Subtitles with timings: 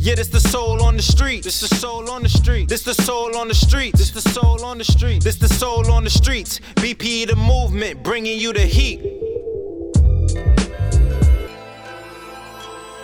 [0.00, 1.44] Yeah, this the soul on the street.
[1.44, 2.68] This the soul on the street.
[2.68, 3.94] This the soul on the street.
[3.96, 5.22] This the soul on the street.
[5.22, 6.60] This the soul on the streets.
[6.76, 9.00] BP the movement, bringing you the heat.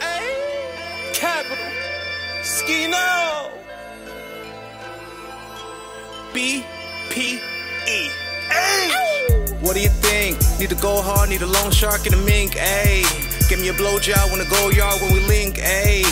[0.00, 1.56] Hey, capital,
[2.42, 3.50] Skino,
[6.32, 6.64] B
[7.10, 7.38] P
[7.86, 8.10] E.
[8.48, 9.43] Hey.
[9.64, 10.36] What do you think?
[10.60, 13.02] Need to go hard, need a long shark and a mink, ayy.
[13.48, 16.04] Give me a blowjob when I go yard when we link, ayy.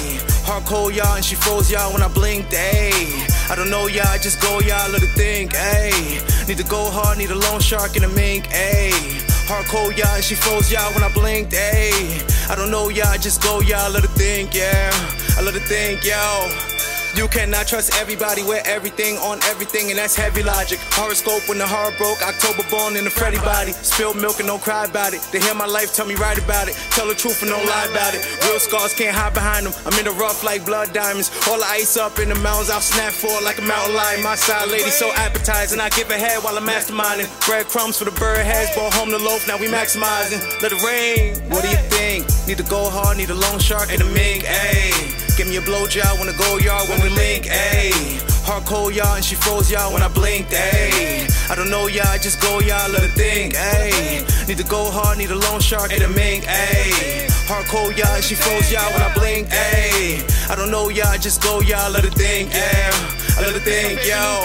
[0.48, 3.28] Hardcore y'all and she froze y'all when I blinked, ayy.
[3.50, 6.48] I don't know y'all, just go y'all, let it think, ayy.
[6.48, 9.20] Need to go hard, need a loan shark and a mink, ayy.
[9.44, 12.50] Hardcore y'all and she froze y'all when I blinked, ayy.
[12.50, 14.90] I don't know y'all, just go y'all, let it think, yeah.
[15.36, 16.72] I let it think, yo.
[17.14, 20.80] You cannot trust everybody with everything on everything, and that's heavy logic.
[20.96, 23.72] Horoscope when the heart broke, October born in a Freddy body.
[23.72, 25.20] Spilled milk and don't cry about it.
[25.30, 26.74] They hear my life, tell me right about it.
[26.96, 28.24] Tell the truth and don't lie about it.
[28.48, 29.74] Real scars can't hide behind them.
[29.84, 31.28] I'm in the rough like blood diamonds.
[31.48, 34.22] All the ice up in the mountains, I'll snap for like a mountain lion.
[34.22, 37.28] My side lady so appetizing, I give a head while I'm masterminding.
[37.44, 40.40] Breadcrumbs for the bird heads, brought home the loaf, now we maximizing.
[40.64, 41.36] Let it rain.
[41.52, 42.24] What do you think?
[42.48, 45.21] Need to go hard, need a long shark and a mink, ayy.
[45.36, 48.20] Give me a blowjob when I go yard when we link, ayy.
[48.44, 51.50] Hardcore y'all and she froze y'all when I blinked, ayy.
[51.50, 54.46] I don't know y'all, just go y'all, let it think, ayy.
[54.46, 57.26] Need to go hard, need a loan shark and a mink, ayy.
[57.48, 60.50] Hardcore y'all and she froze y'all when I blinked, ayy.
[60.50, 63.21] I don't know y'all, just go y'all, let it think, yeah.
[63.38, 64.44] It think, yo.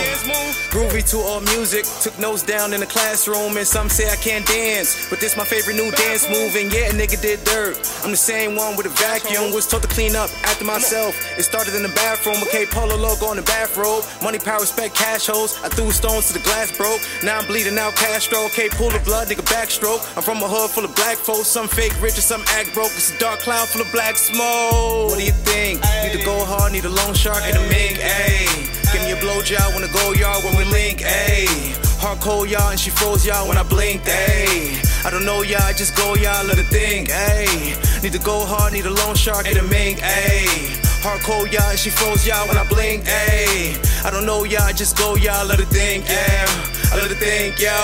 [0.72, 4.46] Groovy to all music, took notes down in the classroom, and some say I can't
[4.46, 5.10] dance.
[5.10, 7.78] But this my favorite new dance move, and yeah, a nigga did dirt.
[8.04, 11.16] I'm the same one with a vacuum, was told to clean up after myself.
[11.38, 14.04] It started in the bathroom, okay, polo logo on the bathrobe.
[14.22, 15.60] Money, power, respect, cash hoes.
[15.64, 17.02] I threw stones to the glass broke.
[17.24, 20.02] Now I'm bleeding out Castro, okay, pull the blood, nigga backstroke.
[20.16, 22.92] I'm from a hood full of black folks, some fake rich and some act broke.
[22.96, 25.12] It's a dark cloud full of black smoke.
[25.12, 25.82] What do you think?
[26.04, 28.77] Need to go hard, need a loan shark and a mink, ayy.
[28.94, 31.76] Give me a blowjob when I go yard when we link, ayy.
[32.00, 35.06] Hardcore y'all and she froze y'all when I blinked, ayy.
[35.06, 37.76] I don't know y'all, just go y'all, let it think, ayy.
[38.02, 40.72] Need to go hard, need a loan shark and a mink, ayy.
[41.04, 43.76] Hardcore y'all and she froze y'all when I blinked, ayy.
[44.06, 46.46] I don't know y'all, just go y'all, let it think, yeah.
[46.92, 47.76] I let it think, yo.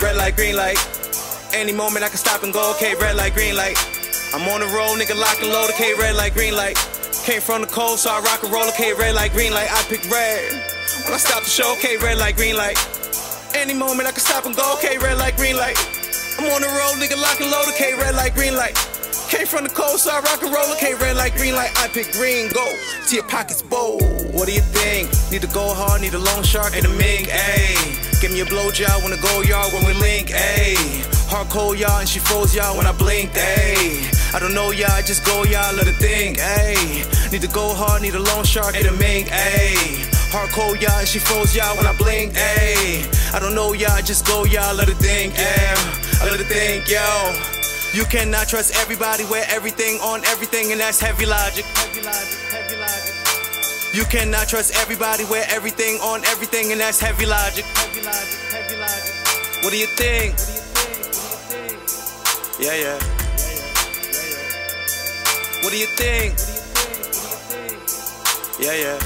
[0.00, 0.78] Red light, green light.
[1.52, 3.76] Any moment I can stop and go, okay, red light, green light.
[4.32, 6.76] I'm on the road, nigga, lock and load, okay, red light, green light.
[7.26, 8.68] Came from the cold, so I rock and roll.
[8.68, 9.66] Okay, red light, green light.
[9.66, 10.46] I pick red.
[11.02, 12.78] When I stop the show, okay, red light, green light.
[13.52, 14.74] Any moment I can stop and go.
[14.78, 15.74] Okay, red light, green light.
[16.38, 17.66] I'm on the road, nigga, lock and load.
[17.74, 18.78] Okay, red light, green light.
[19.26, 20.70] Came from the cold, so I rock and roll.
[20.78, 21.74] Okay, red light, green light.
[21.82, 24.06] I pick green, go to your pockets bold.
[24.30, 25.10] What do you think?
[25.32, 28.22] Need to go hard, need a long shark and a mink, ayy.
[28.22, 31.02] Give me a blowjob when I go yard when we link, ayy.
[31.26, 34.14] Hardcore y'all and she froze y'all when I blinked, ayy.
[34.36, 37.32] I don't know y'all, just go y'all, let it think, ayy.
[37.32, 40.04] Need to go hard, need a long shark and a mink, ayy.
[40.28, 43.08] Hardcore y'all she froze y'all when I blink, ayy.
[43.32, 45.72] I don't know y'all, just go y'all, let it think, yeah.
[46.20, 47.00] I let it think, yo.
[47.96, 51.64] You cannot trust everybody with everything on everything, and that's heavy logic.
[51.72, 53.96] Heavy logic, heavy logic.
[53.96, 57.64] You cannot trust everybody with everything on everything, and that's heavy logic.
[57.64, 59.64] Heavy logic, heavy logic.
[59.64, 60.36] What do you think?
[60.36, 61.00] What do you think?
[61.24, 62.60] What do you think?
[62.60, 63.15] Yeah, yeah.
[65.62, 66.34] What do you think?
[68.60, 68.98] Yeah, yeah.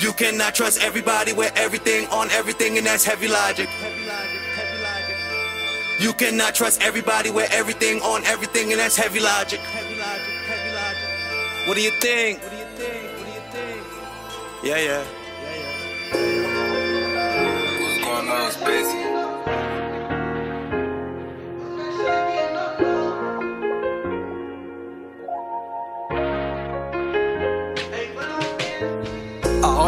[0.00, 3.68] You cannot trust everybody with everything on everything, and that's heavy logic.
[6.00, 9.60] You cannot trust everybody with everything on everything, and that's heavy logic.
[11.66, 12.40] What do you think?
[14.62, 15.04] Yeah, yeah.
[17.80, 19.09] What's going on, Spacey?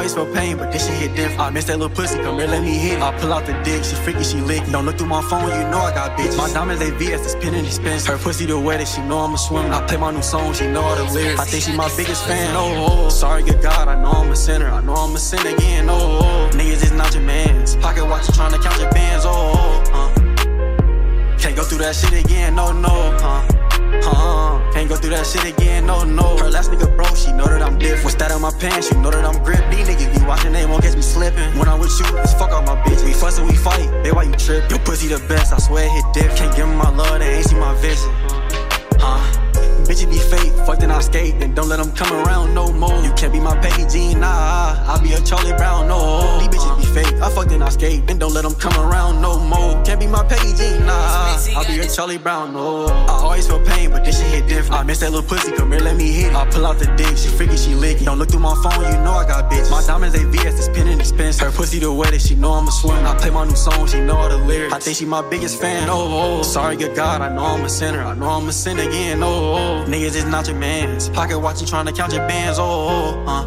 [0.03, 1.41] Always feel pain, but this shit hit different.
[1.41, 3.03] I miss that little pussy, come here, let me hit it.
[3.03, 4.65] I pull out the dick, she freaky, she lick.
[4.71, 6.37] Don't look through my phone, you know I got bitches.
[6.37, 8.05] My diamonds, they VS, this pin and expense.
[8.07, 9.73] Her pussy the wettest, she know I'm a swimmer.
[9.73, 11.41] I play my new song, she know all the lyrics.
[11.41, 13.09] I think she my biggest fan, oh, oh.
[13.11, 14.69] Sorry, good God, I know I'm a sinner.
[14.69, 16.51] I know I'm a sin again, oh, oh.
[16.57, 17.77] Niggas is not your mans.
[17.77, 21.39] Pocket watch, you trying to count your bands, oh, oh, uh.
[21.39, 23.62] Can't go through that shit again, no, no, huh.
[24.05, 26.37] Uh, can't go through that shit again, no, no.
[26.39, 28.05] Her last nigga broke, she know that I'm different.
[28.05, 28.91] What's that on my pants?
[28.91, 29.63] You know that I'm grip.
[29.71, 31.59] These niggas be watching, they won't catch me slipping.
[31.59, 33.05] When I'm with you, it's fuck off my bitch.
[33.05, 34.71] We fuss and we fight, babe, why you trip?
[34.71, 36.37] Your pussy the best, I swear it hit dip.
[36.37, 38.11] Can't give my love, they ain't see my vision.
[38.99, 39.21] Huh?
[39.87, 42.92] Bitches be fake, fuck then I skate, then don't let them come around no more.
[43.23, 43.55] Can't be my
[43.89, 46.41] Jean, nah, I'll be a Charlie Brown, no.
[46.41, 49.23] These bitches be fake, I fuck then I skate, then don't let them come around
[49.23, 49.81] no more.
[49.85, 52.87] Can't be my Jean, nah, I'll be a Charlie Brown, no.
[52.87, 54.75] I always feel pain, but this shit hit different.
[54.75, 56.35] I miss that little pussy, come here, let me hit it.
[56.35, 58.07] I pull out the dick, she freaky, she licky.
[58.07, 59.71] Don't look through my phone, you know I got bitches.
[59.71, 61.39] My diamonds, they VS, this pin and expense.
[61.39, 63.07] Her pussy the wettest, she know I'm a swimmer.
[63.07, 64.75] I play my new song, she know all the lyrics.
[64.75, 66.39] I think she my biggest fan, oh, oh.
[66.41, 66.43] oh.
[66.43, 69.29] Sorry, good God, I know I'm a sinner, I know I'm a sin again, oh,
[69.29, 69.85] oh.
[69.85, 69.89] oh.
[69.89, 71.09] Niggas is not your mans.
[71.11, 73.12] Pocket watching, trying to count your bands, oh, oh, oh.
[73.27, 73.47] Huh.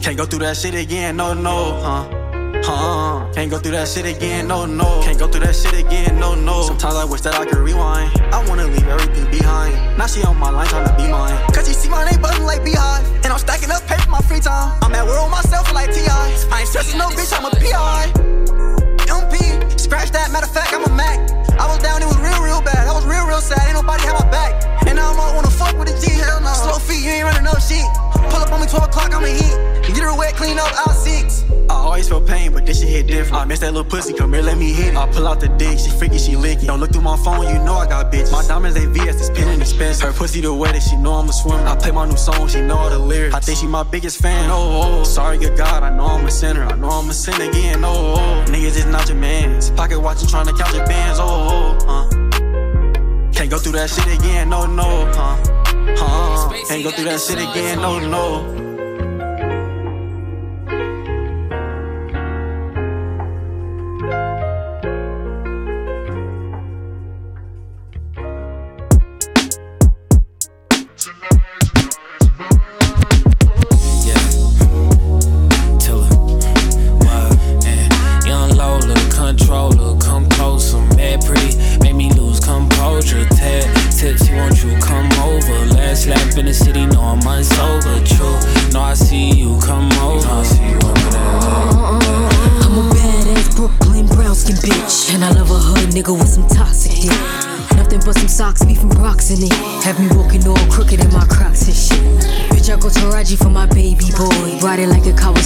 [0.00, 2.20] Can't go through that shit again, no, no, huh.
[2.62, 5.00] Huh, can't go through that shit again, no, no.
[5.02, 6.62] Can't go through that shit again, no, no.
[6.62, 8.12] Sometimes I wish that I could rewind.
[8.32, 9.74] I wanna leave everything behind.
[9.96, 11.36] Now she on my line trying to be mine.
[11.52, 13.06] Cause you see my name buzzing like Beehive.
[13.24, 14.76] And I'm stacking up paper my free time.
[14.82, 16.12] I'm at war with myself like T.I.
[16.52, 18.12] I ain't stressing no bitch, I'm a P.I.
[19.08, 21.18] MP, scratch that, matter of fact, I'm a Mac.
[21.56, 22.86] I was down, it was real, real bad.
[22.86, 24.52] I was real, real sad, ain't nobody had my back.
[24.86, 26.52] And now I'm all wanna fuck with a G, hell no.
[26.52, 27.88] Slow feet, you ain't running no shit.
[28.28, 29.70] Pull up on me 12 o'clock, I'm a heat.
[29.94, 31.44] Get her wet, clean up, out six.
[31.68, 33.42] I always feel pain, but this shit hit different.
[33.42, 34.96] I miss that little pussy, come here, let me hit it.
[34.96, 36.66] I pull out the dick, she freaky, she licky.
[36.66, 38.30] Don't look through my phone, you know I got bitches.
[38.32, 40.00] My diamonds, they VS, it's pin and expense.
[40.00, 41.64] Her pussy the wettest, she know I'm a swimmer.
[41.66, 43.34] I play my new song, she know all the lyrics.
[43.34, 45.00] I think she my biggest fan, oh, oh.
[45.00, 45.04] oh.
[45.04, 46.64] Sorry, good God, I know I'm a sinner.
[46.64, 48.50] I know I'm a sin again, oh, oh, oh.
[48.50, 49.70] Niggas is not your mans.
[49.70, 53.30] Pocket watching, trying to count your bands, oh, oh, huh.
[53.32, 55.59] Can't go through that shit again, no, no, huh.
[55.96, 56.48] Huh.
[56.66, 58.59] Can't go through that shit again, no, no.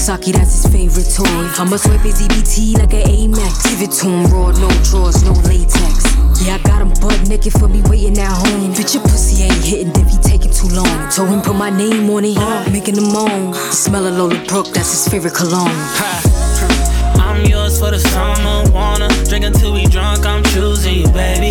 [0.05, 1.25] Kawasaki, that's his favorite toy.
[1.25, 3.65] I must swipe his EBT like an Amex.
[3.71, 6.45] Give it to him raw, no drawers, no latex.
[6.45, 8.75] Yeah, I got him butt naked for me waiting at home.
[8.75, 11.11] Bitch, your pussy ain't hitting if he taking too long.
[11.11, 12.37] Told him put my name on it,
[12.71, 13.53] making him moan.
[13.53, 15.73] The smell of Lola Brooke, that's his favorite cologne.
[17.17, 18.71] I'm yours for the summer.
[18.73, 20.27] Wanna drink until we drunk.
[20.27, 21.49] I'm choosing you, baby.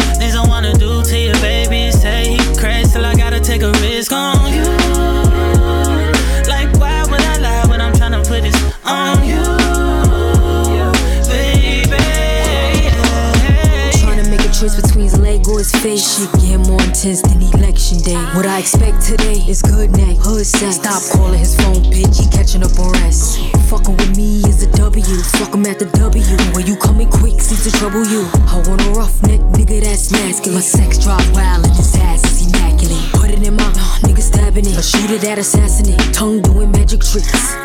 [16.58, 18.20] Get more intense than election day.
[18.36, 20.76] What I expect today is good neck, hood sex.
[20.76, 22.22] Stop calling his phone, bitch.
[22.22, 23.40] He catching up on rest.
[23.70, 25.04] Fucking with me is a W.
[25.38, 26.24] Fuck him at the W.
[26.54, 28.28] When you coming quick, seems to trouble you.
[28.54, 30.56] I want a rough neck, nigga that's masculine.
[30.56, 33.02] My sex drive wild and his ass is immaculate.
[33.14, 34.78] Put it in my uh, nigga stabbing it.
[34.78, 36.14] A shooter that assassinate.
[36.14, 37.56] Tongue doing magic tricks.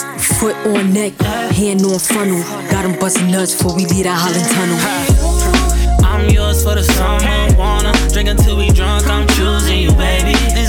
[0.40, 1.12] Foot on neck,
[1.52, 2.42] hand on funnel.
[2.70, 5.37] Got him busting nuts before we leave that Holland tunnel.
[6.68, 7.56] For the summer.
[7.56, 9.06] Wanna drink until we drunk.
[9.08, 10.34] I'm choosing you, baby.
[10.52, 10.68] Things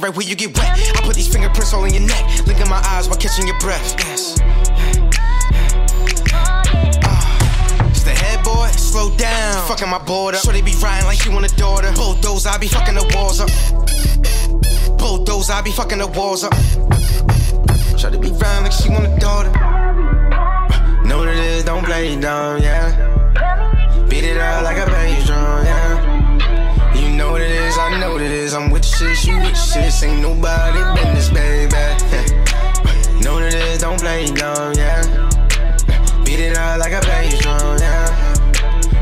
[0.00, 0.34] right where you
[29.56, 30.08] you.
[30.08, 31.70] Ain't nobody business, baby.
[33.22, 35.02] know that it is, don't play down, yeah.
[36.24, 38.34] Beat it out like a bass drum, yeah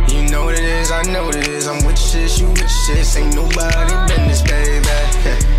[0.09, 1.67] You know what it is, I know what it is.
[1.69, 3.17] I'm with shit, you with shit.
[3.17, 4.89] Ain't nobody business, baby.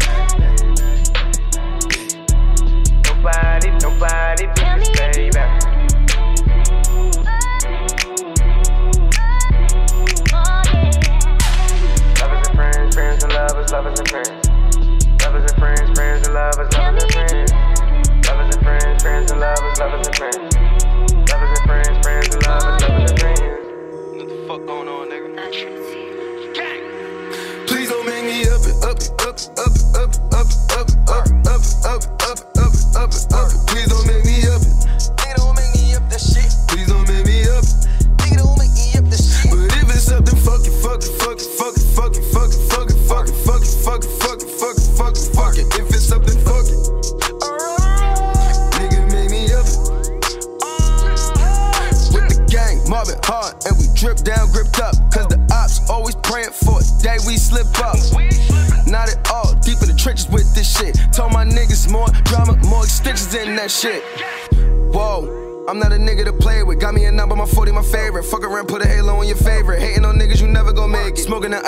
[3.06, 4.69] nobody, nobody
[19.40, 20.49] love is love is a man.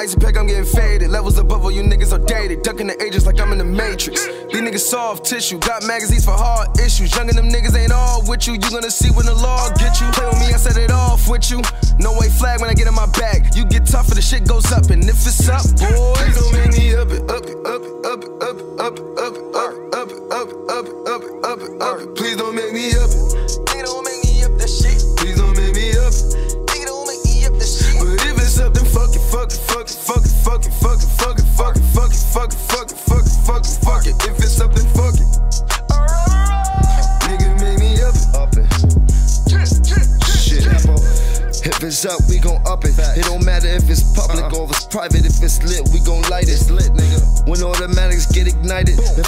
[0.01, 1.12] Icy pack, I'm getting faded.
[1.12, 2.63] Levels above all you niggas are dated.
[2.63, 4.25] Ducking the ages like I'm in the Matrix.
[4.25, 5.60] These niggas soft tissue.
[5.60, 7.15] Got magazines for hard issues.
[7.15, 8.53] Young them niggas ain't all with you.
[8.53, 10.08] You gonna see when the law get you.
[10.12, 11.62] Play with me, I set it off with you.
[12.00, 13.55] No way flag when I get in my bag.
[13.55, 14.89] You get tougher, the shit goes up.
[14.89, 16.38] And if it's up, boys,
[16.98, 17.61] up it, up it,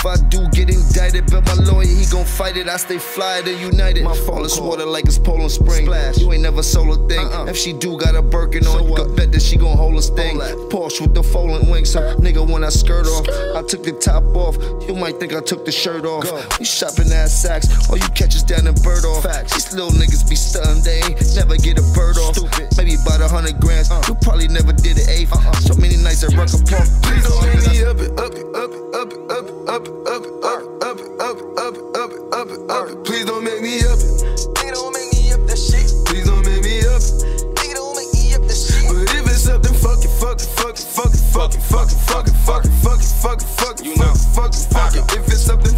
[0.03, 2.67] If I do get indicted, but my lawyer, he gon' fight it.
[2.67, 4.03] I stay flyer than united.
[4.03, 5.85] My All this water like it's Poland Spring.
[5.85, 6.17] Splash.
[6.17, 7.25] You ain't never solo thing.
[7.25, 7.45] Uh-uh.
[7.45, 9.95] If she do got a Birkin on, so you can bet that she gon' hold
[9.95, 10.39] a sting.
[10.67, 11.89] Porsche with the folding wings.
[11.93, 14.57] So, nigga, when I skirt off, I took the top off.
[14.89, 16.25] You might think I took the shirt off.
[16.25, 16.35] Go.
[16.59, 17.89] We shopping ass sacks.
[17.89, 19.23] All you catch is down in bird off.
[19.23, 19.53] Facts.
[19.53, 20.83] These little niggas be stunned.
[20.83, 22.35] They ain't never get a bird off.
[22.35, 22.75] Stupid.
[22.75, 23.89] Maybe about a hundred grams.
[23.89, 24.03] Uh.
[24.09, 25.31] You probably never did an eighth.
[25.31, 25.53] Uh-uh.
[25.63, 26.91] So many nights at Rucker Park.
[27.07, 27.53] Please don't
[27.93, 29.22] up it, up it, up it, up it,
[29.67, 33.05] up up up up up up up up up.
[33.05, 33.99] Please don't make me up.
[34.59, 35.87] Nigga don't make me up that shit.
[36.05, 36.99] Please don't make me up.
[36.99, 38.83] Nigga don't make me up that shit.
[38.91, 41.91] But if it's something, fuck it, fuck it, fuck it, fuck it, fuck it, fuck
[41.91, 44.65] it, fuck it, fuck it, fuck it, fuck it, fuck it, fuck it, fuck it,
[44.67, 45.03] fuck it.
[45.15, 45.72] If it's something, fuck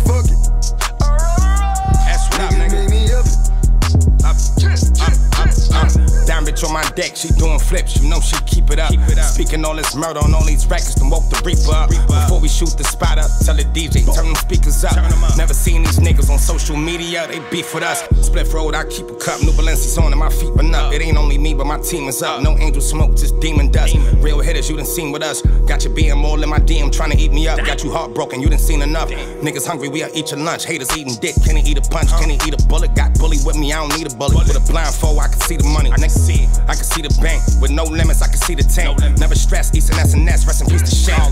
[6.55, 8.91] bitch on my deck, she doing flips, you know she keep it up.
[8.91, 9.25] Keep it up.
[9.25, 11.89] Speaking all this murder on all these records, then woke the reaper up.
[11.89, 14.95] Reaper Before we shoot the spot up, tell the DJ, turn them speakers up.
[14.95, 15.37] Them up.
[15.37, 18.03] Never seen these niggas on social media, they beef with us.
[18.21, 20.93] Split road, I keep a cup, new Balenci's on and my feet but up.
[20.93, 22.41] It ain't only me, but my team is up.
[22.41, 23.93] No angel smoke, just demon dust.
[23.93, 24.21] Demon.
[24.21, 25.41] Real hitters, you done seen with us.
[25.67, 27.59] Got you being more in my DM, trying to eat me up.
[27.59, 29.09] Got you heartbroken, you done seen enough.
[29.09, 29.41] Damn.
[29.41, 30.65] Niggas hungry, we are eat your lunch.
[30.65, 32.09] Haters eating dick, can he eat a punch?
[32.11, 32.95] Can he eat a bullet?
[32.95, 34.47] Got bully with me, I don't need a bullet.
[34.47, 35.91] With a blindfold, I can see the money.
[35.91, 36.44] I can see it.
[36.67, 37.41] I can see the bank.
[37.61, 38.99] With no limits, I can see the tank.
[39.17, 41.24] Never stress, East and S and S, rest in peace to Shane.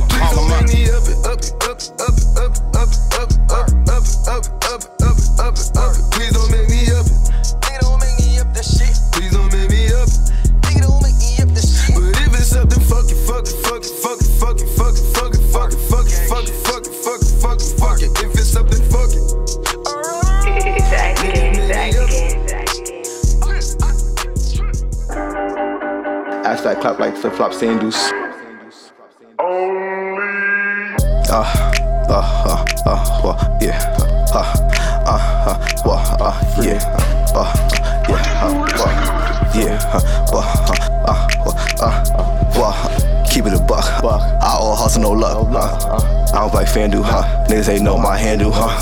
[47.63, 48.75] Niggas ain't know my handle, huh?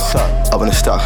[0.52, 1.02] Up in the stock.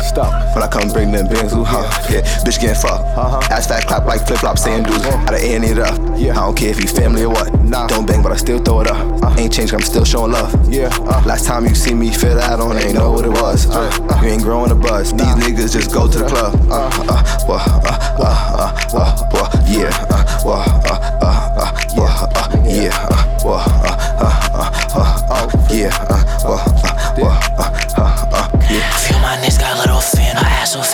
[0.56, 1.84] When I come bring them bands, huh?
[2.10, 3.04] Yeah, bitch getting fucked.
[3.52, 5.04] Ass fat clap like flip flop sandals.
[5.04, 6.00] I done end it up.
[6.00, 7.52] I don't care if you family or what.
[7.90, 9.38] Don't bang, but I still throw it up.
[9.38, 10.54] Ain't changed, I'm still showing love.
[10.72, 10.88] Yeah.
[11.28, 13.70] Last time you see me fit out on, ain't know what it was.
[13.70, 13.92] Uh,
[14.24, 15.12] you ain't growing a buzz.
[15.12, 16.56] These niggas just go to the club.
[16.72, 19.92] Uh, uh, uh, uh, uh, uh, uh, yeah.
[20.10, 23.15] Uh, uh, uh, uh, uh, uh, yeah.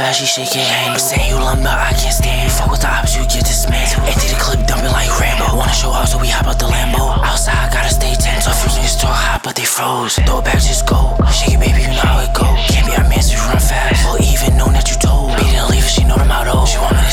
[0.09, 0.97] She shake your hand.
[0.99, 2.49] Saying you lumber, I can't stand.
[2.51, 4.09] Fuck with the ops, you get dismantled.
[4.09, 5.53] Empty the clip, dumping like Rambo.
[5.53, 7.21] Wanna show off, so we hop out the Lambo.
[7.21, 8.45] Outside, gotta stay tense.
[8.45, 10.17] Tough niggas talk hot, but they froze.
[10.25, 11.13] Throw it back, just go.
[11.29, 12.49] Shake it, baby, you know how it go.
[12.73, 14.01] Can't be our man, so you run fast.
[14.09, 15.37] Or even know that you told.
[15.37, 16.65] Didn't leave, she know the motto.
[16.65, 17.10] She want me to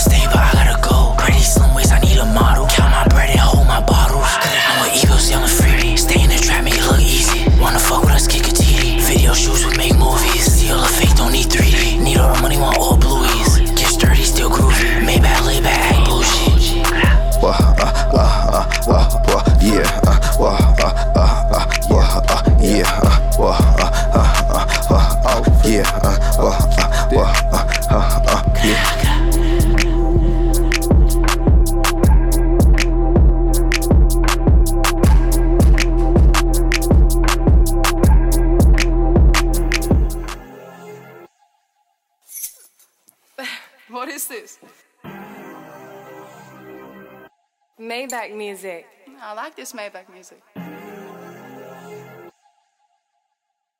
[49.49, 50.43] like this Maybach music.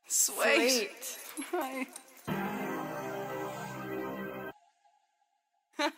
[0.07, 0.89] Sweet.
[1.51, 1.89] Sweet.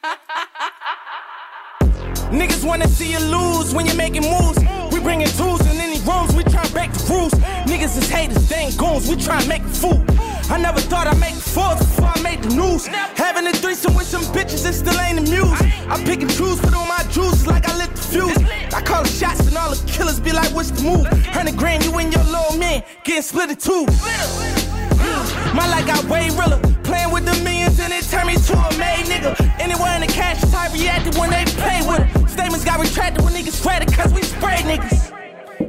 [2.32, 4.58] Niggas wanna see you lose when you're making moves.
[5.02, 7.32] Bringing tools in any rooms, we try break the rules.
[7.64, 10.04] Niggas is haters, they ain't goons, we try make a fool.
[10.50, 12.86] I never thought I'd make fours before I made the news.
[12.86, 15.62] Having a threesome with some bitches, it still ain't amused.
[15.88, 18.36] I pick and choose, put on my juices like I lit the fuse.
[18.74, 21.06] I call the shots and all the killers be like, what's the move?
[21.26, 23.86] Hundred grand, you and your little man getting split in two.
[25.54, 26.60] My life got way realer.
[26.84, 29.32] Playing with the millions and it turned me to a made nigga.
[29.60, 32.28] Anywhere in the cash type reacted when they play with it.
[32.28, 35.10] Statements got retracted when niggas sweated cause we spray niggas.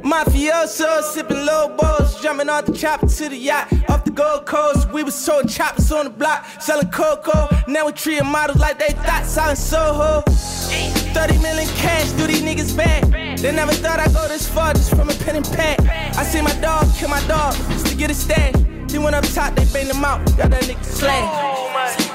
[0.02, 3.72] Mafioso, sipping low balls, jumping off the chopper to the yacht.
[3.88, 7.48] Off the Gold Coast, we was sold choppers on the block, selling cocoa.
[7.68, 10.22] Now we treating models like they thought selling Soho.
[10.22, 13.38] 30 million cash, do these niggas bad.
[13.38, 15.80] They never thought I'd go this far just from a pen and pad.
[16.16, 18.54] I see my dog kill my dog just to get a stash.
[18.92, 22.10] He went up top, they banged him out, got that nigga slashed.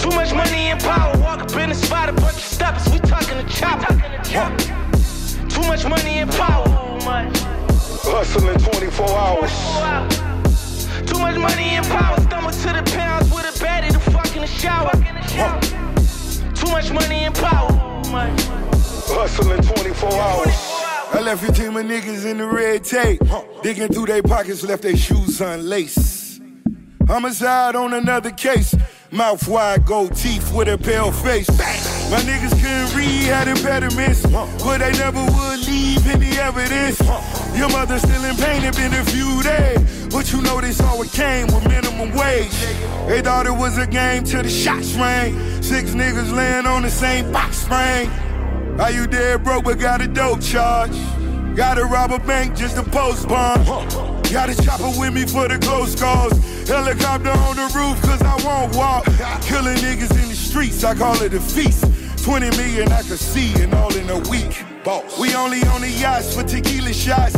[0.00, 2.98] Too much money and power, walk up in the spot, a bunch of steppers, we
[3.00, 3.92] talking the chopper.
[5.50, 6.64] Too much money and power.
[8.02, 9.52] Hustling 24 hours.
[11.06, 14.40] Too much money and power, stumble to the pounds with a baddie to fuck in
[14.40, 14.92] the shower.
[16.54, 17.68] Too much money and power.
[19.12, 20.69] Hustling 24 hours.
[21.12, 23.20] I left your team of niggas in the red tape.
[23.62, 26.40] Digging through their pockets, left their shoes unlaced.
[27.08, 28.74] Homicide on another case.
[29.10, 31.48] Mouth wide, gold teeth with a pale face.
[32.10, 34.22] My niggas couldn't read, had impediments.
[34.24, 37.00] But they never would leave any evidence.
[37.58, 40.06] Your mother still in pain, it been a few days.
[40.10, 42.56] But you know this all it came with minimum wage.
[43.08, 45.34] They thought it was a game till the shots rang.
[45.60, 48.08] Six niggas laying on the same box spring.
[48.80, 50.96] How you dead broke but got a dope charge?
[51.54, 53.66] Gotta rob a bank just to post bond.
[54.32, 56.32] Got a chopper with me for the close calls.
[56.66, 59.04] Helicopter on the roof cause I won't walk.
[59.42, 61.84] Killing niggas in the streets, I call it a feast.
[62.24, 64.64] 20 million I could see and all in a week.
[64.82, 65.18] Boss.
[65.18, 67.34] We only on the yachts for tequila shots.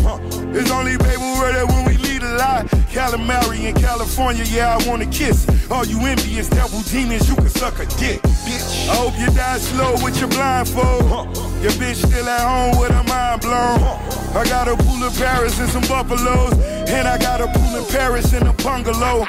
[0.55, 2.65] It's only baby word when we lead a lie.
[2.93, 5.47] Calamari in California, yeah, I wanna kiss.
[5.71, 8.89] All you envious devil demons, you can suck a dick, bitch.
[8.89, 11.37] I hope you die slow with your blindfold.
[11.63, 13.81] Your bitch still at home with her mind blown.
[14.35, 16.53] I got a pool in Paris and some buffaloes.
[16.89, 19.25] And I got a pool in Paris and a bungalow.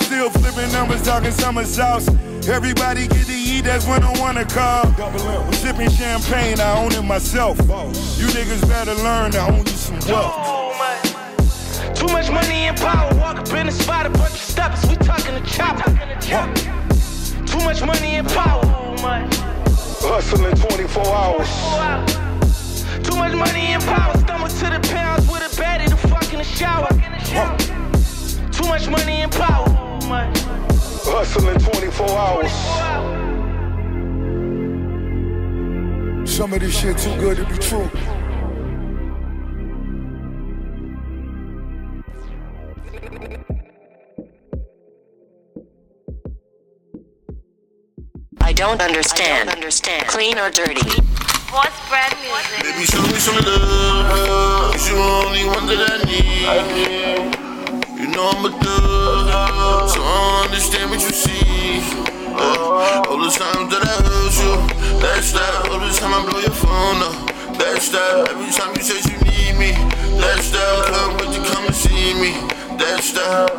[0.00, 2.08] Still flipping numbers, talking summer sauce.
[2.48, 4.86] Everybody get to eat, that's when I wanna call.
[4.98, 7.58] I'm sipping champagne, I own it myself.
[7.58, 10.34] You niggas better learn to own you some wealth.
[10.36, 11.15] Oh
[11.96, 14.96] Too much money and power, walk up in the spot, a bunch of steppers, we
[14.96, 15.90] talking the chopper.
[17.46, 18.62] Too much money and power.
[20.00, 21.48] Hustling 24 hours.
[23.02, 24.14] Too Too much money and power.
[24.18, 26.90] Stumble to the pounds with a baddie to fuck in the shower.
[28.52, 29.64] Too much money and power.
[31.06, 32.52] Hustling 24 hours.
[36.28, 38.15] Some of this shit too good to be true.
[48.56, 49.50] I don't understand.
[49.50, 50.06] understand.
[50.08, 50.80] Clean or dirty?
[51.52, 52.64] What's brand music?
[52.64, 54.72] Baby, show me some love.
[54.72, 57.36] Cause you only one that I need.
[58.00, 61.84] You know I'm a thug, so I don't understand what you see.
[62.32, 64.56] Uh, all the times that I hurt you,
[65.04, 65.68] that's that.
[65.68, 67.12] All the time I blow your phone up,
[67.60, 68.30] that's that.
[68.30, 69.72] Every time you say you need me,
[70.16, 70.88] that's that.
[70.88, 72.32] Can't wait to come and see me,
[72.80, 73.52] that's that.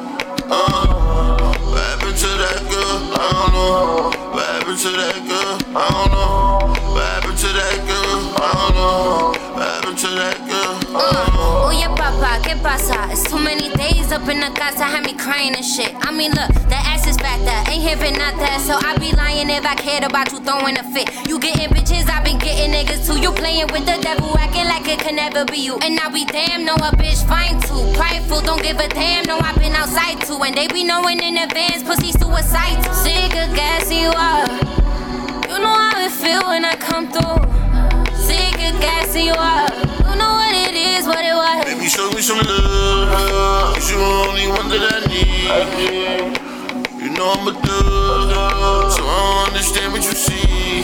[0.50, 3.14] Uh, what happened to that girl?
[3.14, 4.47] I don't know.
[4.58, 5.78] Happened to that girl?
[5.78, 6.74] I don't know.
[6.90, 8.18] What happened to that girl?
[8.42, 9.38] I don't know.
[9.54, 10.74] What happened to that girl?
[10.82, 10.98] Don't know.
[10.98, 13.06] Uh, oh, Oye, papa, ¿qué pasa?
[13.14, 15.94] It's too many days up in the casa, had me crying and shit.
[16.02, 18.58] I mean, look, the ass is fat, that ain't not that.
[18.66, 21.06] So I be lying if I cared about you throwing a fit.
[21.30, 23.22] You getting bitches, I been getting niggas too.
[23.22, 25.78] You playing with the devil, acting like it can never be you.
[25.86, 27.86] And I be damn, know a bitch fine too.
[27.94, 30.42] Prideful, don't give a damn, no, I been outside too.
[30.42, 32.94] And they be knowing in advance, pussy suicide too.
[33.06, 33.58] Sick of
[33.98, 34.47] you up.
[35.50, 37.40] You know how it feel when I come through.
[38.16, 39.72] Sick of gassing you up.
[40.08, 41.66] You know what it is, what it was.
[41.66, 43.76] Baby, show me some love.
[43.76, 46.38] Cause you the only one that I need.
[47.02, 50.84] You know I'm a thug, so I don't understand what you see.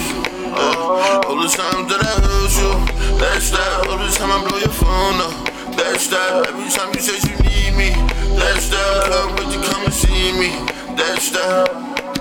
[0.55, 2.71] Uh, all the times that I hurt you,
[3.19, 3.87] that's that.
[3.87, 5.33] All the time I blow your phone up,
[5.75, 6.47] that's that.
[6.47, 7.89] Every time you say you need me,
[8.37, 9.09] that's that.
[9.09, 10.49] Can't wait to come and see me,
[10.95, 11.69] that's that.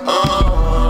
[0.05, 0.81] Uh,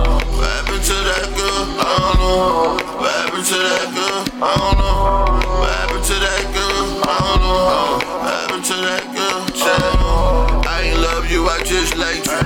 [1.12, 1.64] that girl?
[1.76, 2.80] I don't know.
[2.96, 4.20] What happened to that girl?
[4.40, 5.60] I don't know.
[5.60, 6.84] What happened to that girl?
[7.04, 8.00] I don't know.
[8.22, 9.40] What happened to that girl?
[9.52, 10.72] I.
[10.82, 12.40] I ain't love you, I just like you.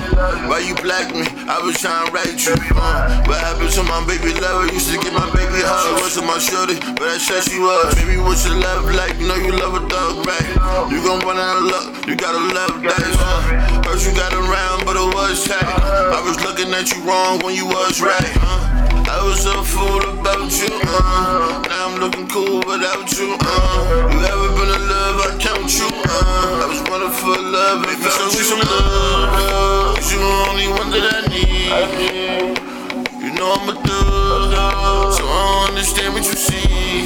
[0.49, 1.25] Why you black me?
[1.47, 2.53] I was trying to write you.
[2.75, 4.67] Uh, what happened to my baby lover?
[4.73, 5.87] Used to get my baby hug.
[5.87, 7.95] She wasn't my shorty, but I said she was.
[7.95, 9.15] Baby, what's your love like?
[9.17, 10.45] You know you love a thug, right?
[10.91, 13.17] You gon' run out of luck, you gotta love dice.
[13.17, 15.63] Uh, heard you got around, but it was tight.
[15.63, 18.31] I was looking at you wrong when you was right.
[18.43, 18.56] Uh,
[19.27, 21.61] was a fool about you, uh.
[21.67, 24.07] Now I'm looking cool without you, uh.
[24.11, 25.19] You ever been in love?
[25.27, 26.63] I count you, uh.
[26.63, 29.95] I was running for love, baby, show me some love.
[29.99, 32.55] Cause you the only one that I need.
[33.19, 37.03] You know I'm a thug, so I don't understand what you see.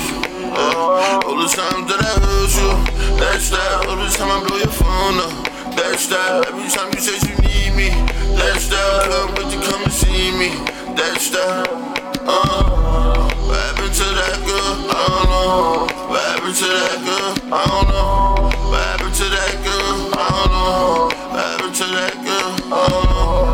[0.54, 3.88] Uh, all the times that I hurt you, that's that.
[3.90, 5.34] All the time I blow your phone up,
[5.76, 6.46] that's that.
[6.48, 7.90] Every time you say you need me,
[8.38, 9.10] that's that.
[9.10, 10.50] Can't wait to come and see me,
[10.94, 11.91] that's that.
[12.26, 14.78] What happened to that girl?
[14.90, 15.88] I don't know.
[16.10, 17.34] What happened to that girl?
[17.54, 18.50] I don't know.
[18.70, 19.98] What happened to that girl?
[20.14, 21.10] I don't know.
[21.32, 22.74] What happened to that girl?
[22.74, 23.51] I don't know.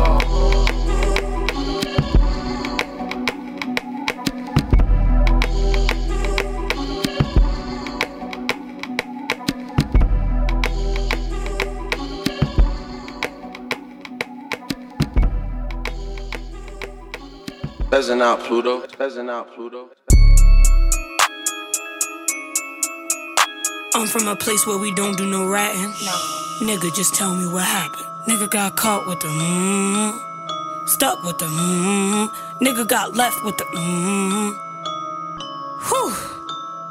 [17.90, 18.80] Pheasant out, Pluto.
[18.98, 19.88] Pheasant out, Pluto.
[23.94, 25.90] I'm from a place where we don't do no ratting.
[26.60, 28.04] Nigga, just tell me what happened.
[28.26, 30.12] Nigga got caught with the mmm.
[30.86, 32.28] Stuck with the mmm.
[32.60, 34.52] Nigga got left with the mmm.
[35.88, 36.10] Whew.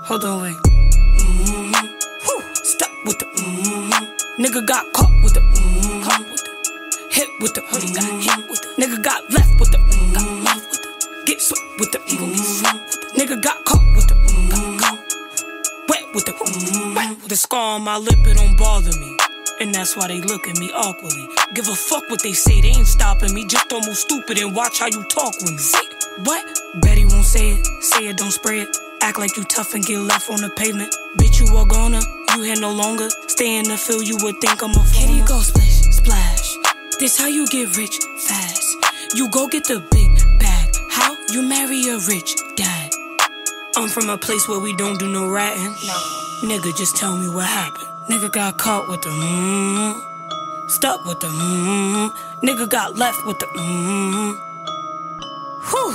[0.07, 0.57] Hold on, wait.
[0.57, 1.75] Mm,
[2.23, 2.55] whew.
[2.55, 4.15] Stuck with the mmm.
[4.39, 6.03] Nigga got caught with the mmm.
[6.03, 7.93] Caught with the hit with the hoodie.
[7.93, 10.76] Got hit with the nigga got left with the mmm.
[11.27, 11.99] Get swept with the
[12.39, 12.79] swept
[13.19, 14.15] nigga got caught with the.
[15.89, 16.33] Wet with the
[16.95, 19.17] wet with the scar on my lip, it don't bother me.
[19.59, 21.27] And that's why they look at me awkwardly.
[21.53, 23.45] Give a fuck what they say, they ain't stopping me.
[23.45, 25.57] Just don't move stupid and watch how you talk with me.
[25.57, 25.85] Say,
[26.23, 26.45] what?
[26.81, 28.77] Betty won't say it, say it, don't spray it.
[29.01, 30.95] Act like you tough and get left on the pavement.
[31.17, 31.99] Bitch, you are gonna,
[32.35, 33.09] you here no longer.
[33.27, 35.07] Stay in the field, you would think I'm a fool.
[35.07, 36.55] Here you go, splish, splash.
[36.99, 38.77] This how you get rich fast.
[39.13, 39.91] You go get the big bag.
[39.91, 39.96] How?
[41.29, 42.91] You marry a rich dad.
[43.75, 45.73] I'm from a place where we don't do no ratting.
[46.41, 47.89] Nigga, just tell me what happened.
[48.09, 50.69] Nigga got caught with the mmm.
[50.69, 52.13] Stuck with the mmm.
[52.41, 54.39] Nigga got left with the mmm.
[55.69, 55.91] Whew.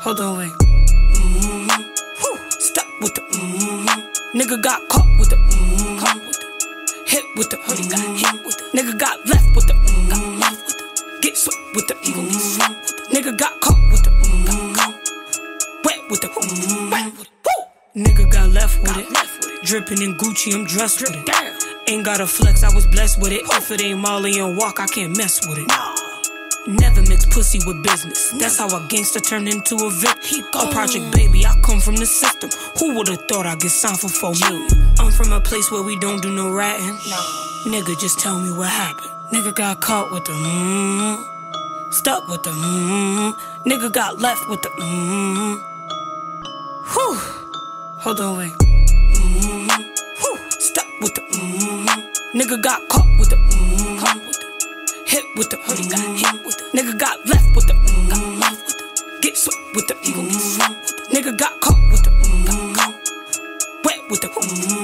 [0.00, 0.52] Hold on, wait.
[0.52, 1.70] Mm,
[2.18, 2.50] whew.
[2.50, 3.86] Stuck with the mmm.
[4.34, 5.98] Nigga got caught with the mmm.
[6.00, 7.88] Caught with the hit with the hoodie.
[7.88, 8.16] Got mm-hmm.
[8.16, 10.10] hit with the nigga got left with the mmm.
[10.10, 13.12] Got left with the get swept with the mmm.
[13.12, 13.79] Nigga got caught
[16.10, 16.90] with the mmm.
[16.90, 18.02] Got caught wet with the mm, with woo.
[18.02, 19.64] Nigga got left with it.
[19.64, 21.28] Dripping in Gucci, I'm dressed with it.
[21.88, 23.42] Ain't got a flex, I was blessed with it.
[23.52, 25.68] If it ain't Molly and walk, I can't mess with it.
[25.68, 25.94] Nah.
[26.66, 28.32] Never mix pussy with business.
[28.38, 30.18] That's how a gangster turned into a vic.
[30.54, 32.50] A project baby, I come from the system.
[32.78, 34.68] Who would've thought I'd get signed for four million?
[34.98, 36.86] I'm from a place where we don't do no ratting.
[37.08, 37.72] Nah.
[37.72, 39.10] Nigga, just tell me what happened.
[39.32, 41.92] Nigga got caught with the mmm.
[41.92, 43.34] Stuck with the mmm.
[43.64, 45.69] Nigga got left with the mmm.
[46.92, 47.14] Whew.
[48.02, 48.52] Hold on, wait.
[48.52, 49.70] Mm,
[50.20, 50.38] whew.
[50.58, 51.86] Stuck with the mmm.
[52.34, 53.98] Nigga got caught with the mmm.
[54.00, 54.46] Caught with the
[55.06, 58.22] hit with the hoodie, got hit with the nigga got left with the mm, got
[58.40, 61.82] left with the get swept with the mm, get swept with the nigga got caught
[61.90, 62.94] with the mm, got caught
[63.84, 64.79] wet with the mm,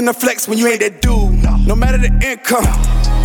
[0.00, 1.36] reason to flex when you ain't that dude.
[1.66, 2.64] No matter the income,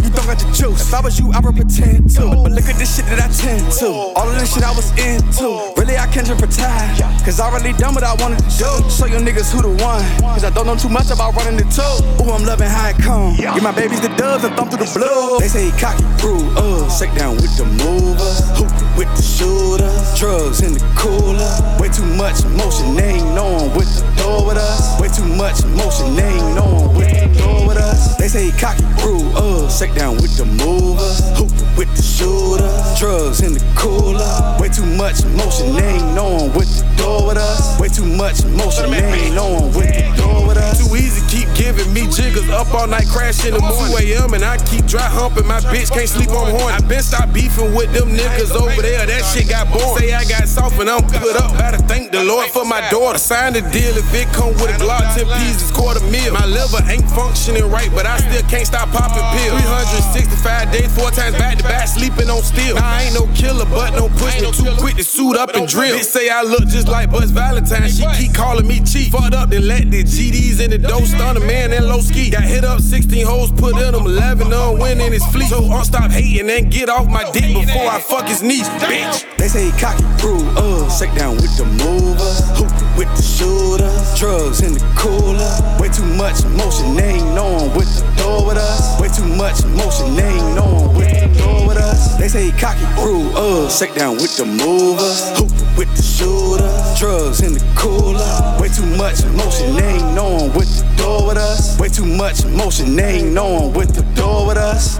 [0.03, 0.88] you don't got the juice.
[0.88, 2.35] If I was you, I would pretend to.
[2.43, 3.88] But look at this shit that I tend to.
[3.88, 5.71] All of this shit I was into.
[5.79, 6.91] Really, I can't retire.
[7.23, 8.71] Cause I really done what I wanted to do.
[8.91, 10.03] Show you niggas who the one.
[10.35, 11.95] Cause I don't know too much about running the two.
[12.21, 13.35] Ooh, I'm loving how it come.
[13.38, 15.39] Give my babies the dubs and thumb through the blue.
[15.39, 16.89] They say he cocky, rude, uh.
[16.91, 18.43] Shake down with the movers.
[18.59, 20.19] Hooping with the shooters.
[20.19, 21.55] Drugs in the cooler.
[21.79, 24.99] Way too much emotion, they ain't knowing what to do with us.
[24.99, 28.17] Way too much motion, they ain't knowing what to do with us.
[28.17, 29.69] They say he cocky, rude, uh.
[29.69, 31.21] Shake down with the movers.
[31.38, 32.99] Hooping with the shooters.
[32.99, 34.57] Drugs in the cooler.
[34.59, 37.79] Way too much motion, they ain't knowing what to do with us.
[37.79, 40.81] Way too much motion, they ain't knowing what to do with us.
[40.81, 43.93] Too easy, keep giving me jiggers up all night, crash in the morning.
[43.97, 44.33] 2 a.m.
[44.33, 45.45] and I keep dry humping.
[45.45, 46.73] My bitch can't sleep on horn.
[46.73, 49.05] I been stop beefing with them niggas over there.
[49.05, 49.97] That shit got boring.
[49.99, 51.51] Say I got soft and I'm put up.
[51.59, 53.19] Gotta thank the Lord for my daughter.
[53.19, 56.34] Sign the deal if it come with a Glock, 10 pieces, quarter meal.
[56.34, 59.62] My liver ain't functioning right, but I still can't stop popping pills.
[59.62, 62.75] 365 days, four times back to back, sleeping on steel.
[62.75, 65.67] Nah, I ain't no killer, but no push me too quick to suit up and
[65.67, 65.97] drill.
[65.97, 67.89] Bitch say I look just like Buzz Valentine.
[67.89, 69.12] She keep calling me cheap.
[69.12, 72.30] Fucked up, then let the GDs in the dough stun a man and low ski.
[72.30, 75.49] Got hit up 16 hoes, put in them 11 on winning his fleet.
[75.49, 79.25] So I'll stop hating and get off my dick before I fuck his niece, bitch.
[79.38, 80.89] They say he cocky, rude, uh.
[80.89, 82.39] Shake down with the movers.
[82.58, 84.05] Hooping with the shooters.
[84.18, 85.52] Drugs in the cooler.
[85.80, 89.00] Way too much motion, they ain't knowing what to do with us.
[89.02, 92.18] Way too much motion, they ain't knowing what to do with us.
[92.18, 93.70] They say cocky, rude, uh.
[93.70, 95.38] Shake down with the movers.
[95.38, 97.00] Hooping with the shooters.
[97.00, 98.24] Drugs in the cooler.
[98.62, 101.80] Way too much motion, they ain't knowing what to do with us.
[101.80, 104.98] Way too much motion, they ain't knowing what to do with us.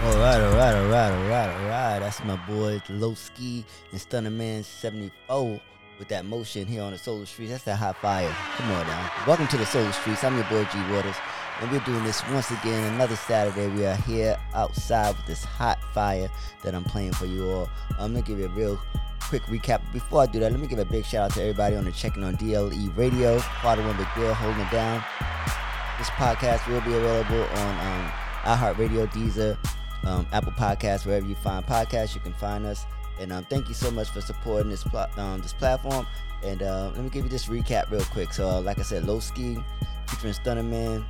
[0.00, 1.98] All right, all right, all right, all right, all right.
[1.98, 5.60] That's my boy Lowski and Stunner Man 74
[5.98, 7.50] with that motion here on the Soul of the Streets.
[7.50, 8.32] That's that hot fire.
[8.56, 9.12] Come on now.
[9.26, 10.24] Welcome to the Soul of the Streets.
[10.24, 11.16] I'm your boy G Waters,
[11.60, 12.94] and we're doing this once again.
[12.94, 13.68] Another Saturday.
[13.68, 16.30] We are here outside with this hot fire
[16.62, 17.68] that I'm playing for you all.
[17.98, 18.80] I'm gonna give you a real
[19.20, 19.80] quick recap.
[19.92, 21.92] Before I do that, let me give a big shout out to everybody on the
[21.92, 23.38] checking on DLE Radio.
[23.38, 25.02] Father One Big Bill holding it down.
[25.98, 28.10] This podcast will be available on um,
[28.44, 29.58] iHeartRadio, Deezer,
[30.06, 32.86] um, Apple Podcasts, wherever you find podcasts, you can find us.
[33.20, 36.06] And um, thank you so much for supporting this pl- um, this platform.
[36.42, 38.32] And uh, let me give you this recap real quick.
[38.32, 39.58] So, uh, like I said, Low Ski
[40.06, 41.04] featuring Stunner Man,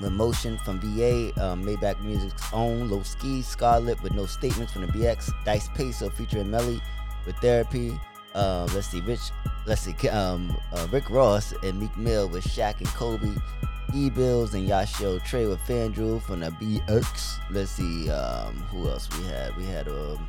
[0.00, 4.82] with Motion from VA, um, Maybach Music's own Low Ski, Scarlet with No Statements from
[4.82, 6.80] the BX, Dice Peso featuring Melly
[7.26, 7.98] with Therapy.
[8.34, 9.30] Uh, let's see, Rich,
[9.66, 13.34] let's see, um, uh, Rick Ross and Meek Mill with Shaq and Kobe.
[13.94, 17.38] E Bills and Yashio Trey with Fandrew from the BX.
[17.50, 19.56] Let's see, um, who else we had?
[19.56, 20.26] We had um,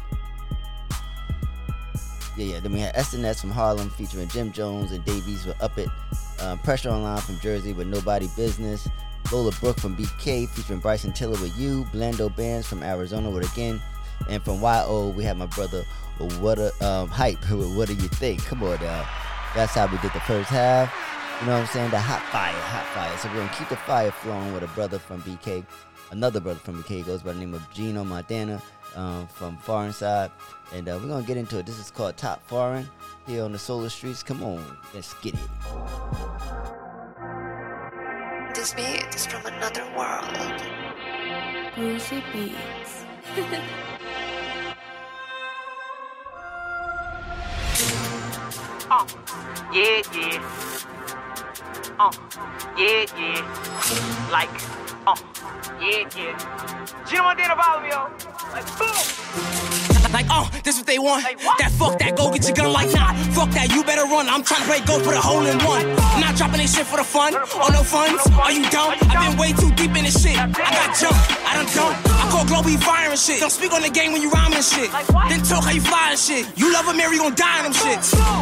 [2.38, 2.60] yeah, yeah.
[2.60, 5.89] Then we had SNS from Harlem featuring Jim Jones and Davies with Up It.
[6.41, 8.88] Um, Pressure Online from Jersey with Nobody Business.
[9.32, 11.86] Lola Brooke from BK featuring Bryson Tiller with You.
[11.86, 13.82] Blando Bands from Arizona with Again.
[14.30, 15.84] And from YO, we had my brother
[16.39, 18.43] What a um, Hype with What Do You Think?
[18.45, 19.08] Come on now.
[19.56, 20.93] That's how we did the first half.
[21.41, 21.91] You know what I'm saying?
[21.91, 23.17] The hot fire, hot fire.
[23.17, 25.65] So we're gonna keep the fire flowing with a brother from BK.
[26.12, 28.62] Another brother from BK goes by the name of Gino Montana.
[28.95, 30.31] Um, from Foreign Side.
[30.73, 31.65] And uh, we're going to get into it.
[31.65, 32.89] This is called Top Foreign
[33.27, 34.23] here on the Solar Streets.
[34.23, 35.39] Come on, let's get it.
[38.55, 40.62] This beat is from another world.
[41.75, 43.05] Brucey Beats.
[48.89, 49.05] Uh,
[49.73, 50.86] yeah, yeah.
[51.99, 52.12] Uh,
[52.77, 54.29] yeah, yeah.
[54.31, 54.49] Like,
[55.05, 55.15] uh,
[55.79, 57.05] yeah, yeah.
[57.10, 58.35] You know what they about me, yo?
[58.56, 60.13] Like, boom.
[60.13, 61.26] Like, oh, this what they want.
[61.60, 63.12] that fuck that, go get your gun like nah.
[63.36, 64.30] Fuck that, you better run.
[64.30, 65.86] I'm trying to play go put a hole in one.
[66.22, 68.24] Not dropping this shit for the fun or no funds.
[68.32, 68.96] Are you dumb?
[69.12, 70.39] I've been way too deep in this shit.
[70.39, 72.25] I got jump, I don't done dump.
[72.36, 73.39] I call Globey fire and shit.
[73.39, 74.91] Don't speak on the game when you rhyming and shit.
[74.91, 76.43] Then talk how you fly and shit.
[76.60, 77.95] You love a Mary, gon' die in them shit.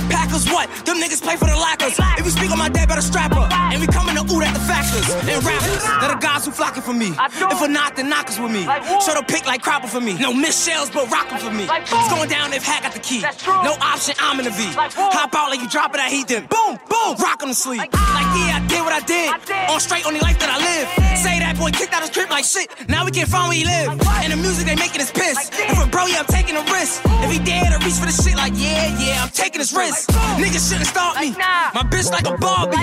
[0.10, 0.66] Packers what?
[0.86, 1.94] Them niggas play for the lackers.
[2.18, 3.54] If you speak on my dad, better strap up.
[3.54, 5.06] And we coming to oot at the factors.
[5.14, 7.14] And rappers, they're the guys who flocking for me.
[7.14, 8.66] If we're not, then knockers with me.
[9.06, 10.18] Show the pick like Cropper for me.
[10.18, 11.70] No miss shells, but rockin' for me.
[11.70, 13.22] It's going down if Hack got the key.
[13.46, 14.74] No option, I'm in the V.
[14.74, 16.48] Hop out like you drop it, I heat them.
[16.50, 17.78] Boom, boom, rock on the sleep.
[17.78, 19.30] Like, yeah, I did what I did.
[19.70, 20.90] On straight, on the life that I live.
[21.22, 22.74] Say that boy kicked out his crib like shit.
[22.90, 23.93] Now we can't find where he live.
[24.24, 25.52] And the music they making is piss.
[25.60, 27.02] And for bro, yeah, I'm taking a risk.
[27.06, 30.10] If he dare to reach for the shit, like yeah, yeah, I'm taking his risk.
[30.40, 31.32] Niggas shouldn't stop me.
[31.38, 32.78] My bitch like a Barbie.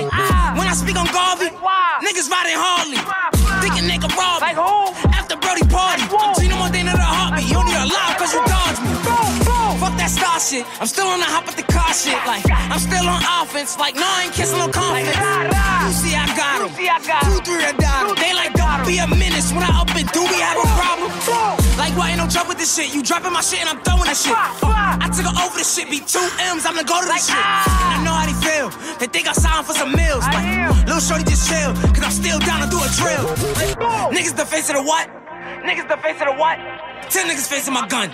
[0.59, 1.51] When I speak on Garvey,
[2.05, 3.01] niggas riding Harley.
[3.63, 4.80] Thinking nigga rob me.
[10.41, 10.65] Shit.
[10.81, 12.17] I'm still on the hop with the car shit.
[12.25, 13.77] Like, I'm still on offense.
[13.77, 15.13] Like, no, I ain't kissing no confidence.
[15.13, 16.73] You see, I got him.
[16.73, 18.17] Two, three, I got him.
[18.17, 19.53] They like, don't be a menace.
[19.53, 21.13] When I up and do, we have a problem.
[21.77, 22.95] Like, why ain't no jump with this shit?
[22.95, 24.33] You dropping my shit and I'm throwing that shit.
[24.35, 25.93] I took her over this shit.
[25.93, 27.37] Be two M's, I'm gonna go to this shit.
[27.37, 28.69] And I know how they feel.
[28.97, 30.25] They think I signed for some meals.
[30.33, 30.41] But
[30.89, 31.73] little shorty just chill.
[31.93, 33.25] Cause I'm still down to do a drill.
[34.13, 35.09] Niggas the face of the what?
[35.65, 36.57] Niggas the face of the what?
[37.09, 38.09] Ten niggas facing my gun.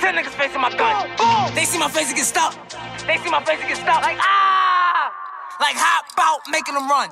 [0.00, 1.08] Ten niggas facing my gun.
[1.16, 1.54] Boom.
[1.54, 2.76] They see my face and get stopped.
[3.06, 4.02] They see my face and get stopped.
[4.02, 5.12] Like, ah!
[5.60, 7.10] Like, hop out, making them run.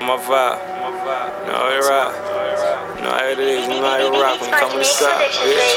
[0.00, 0.58] My vibe.
[0.80, 1.46] My vibe.
[1.46, 2.14] No, it rock.
[3.02, 3.66] No, how it is.
[3.68, 5.68] You know how it rock when you come on the side, bitch.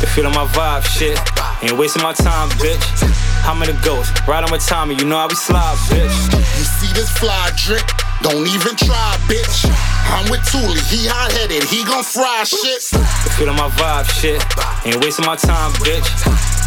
[0.00, 1.18] They feeling my vibe, shit.
[1.62, 2.82] Ain't wasting my time, bitch.
[3.44, 6.32] I'm in the ghost, right on my Tommy, you know how we slide, bitch.
[6.58, 7.82] You see this fly drip?
[8.22, 9.66] Don't even try, bitch.
[10.14, 12.82] I'm with Thule, he hot headed, he gon' fry shit.
[13.34, 14.38] Feeling my vibe, shit.
[14.86, 16.06] Ain't wasting my time, bitch.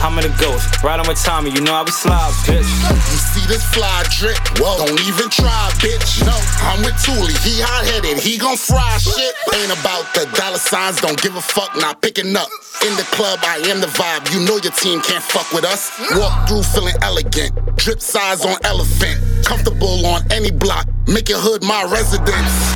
[0.04, 2.68] I'm in the ghost, right on my Tommy, you know how we slide, bitch.
[2.68, 4.36] You see this fly drip?
[4.60, 4.84] Whoa.
[4.84, 6.20] Don't even try, bitch.
[6.28, 6.36] No,
[6.68, 9.34] I'm with Thule, he hot headed, he gon' fry shit.
[9.56, 12.50] Ain't about the dollar signs, don't give a fuck, not picking up.
[12.84, 15.96] In the club, I am the vibe, you know your team can't fuck with us.
[16.20, 19.24] Walk through feeling elegant, drip size on elephant.
[19.46, 22.76] Comfortable on any block, make your hood my residence.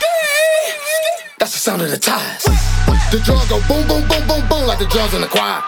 [1.39, 2.44] That's the sound of the tires.
[3.12, 5.62] The drums go boom, boom, boom, boom, boom like the drums in the choir.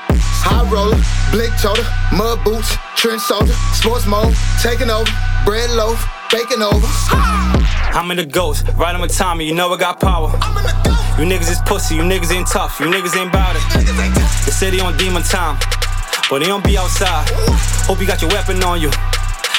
[0.43, 0.99] High roller,
[1.31, 5.09] blick shoulder, mud boots, trench soldier, sports mode, taking over,
[5.45, 6.85] bread loaf, baking over.
[7.93, 10.31] I'm in the ghost, right on my Tommy, you know I got power.
[11.17, 13.63] You niggas is pussy, you niggas ain't tough, you niggas ain't bout it.
[14.45, 15.57] The city on demon time,
[16.29, 17.29] but they don't be outside.
[17.85, 18.89] Hope you got your weapon on you,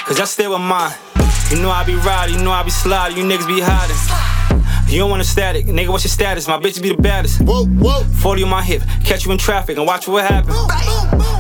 [0.07, 1.12] cause I stay with mine.
[1.51, 3.97] You know I be riding, you know I be sliding, you niggas be hiding.
[4.93, 6.47] You don't want a static, nigga, what's your status?
[6.47, 7.41] My bitch be the baddest.
[7.41, 8.05] Whoa, whoa.
[8.05, 10.57] 40 on my hip, catch you in traffic and watch what happens.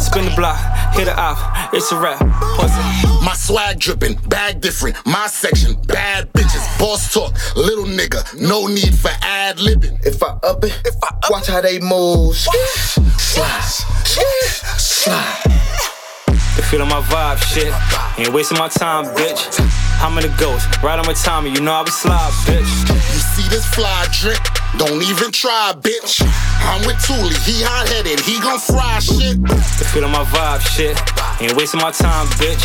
[0.02, 0.58] Spin the block,
[0.94, 1.38] hit it off,
[1.74, 2.18] it's a rap.
[2.56, 3.24] Pussy.
[3.24, 8.94] My swag dripping, bag different, my section, bad bitches, boss talk, little nigga, no need
[8.94, 10.04] for ad libbing.
[10.04, 12.34] If I up it, if I up it watch how they move.
[12.36, 13.62] Slide,
[14.78, 15.91] slide.
[16.72, 17.68] Feeling my vibe, shit.
[18.16, 19.40] Ain't wasting my time, bitch.
[20.00, 22.64] I'm in the ghost, right on my Tommy, you know how we slide, bitch.
[22.88, 24.40] You see this fly drip?
[24.76, 26.24] Don't even try, bitch.
[26.64, 29.36] I'm with Thule, he hot headed, he gon' fry shit.
[29.44, 30.96] They feeling my vibe, shit.
[31.44, 32.64] Ain't wasting my time, bitch.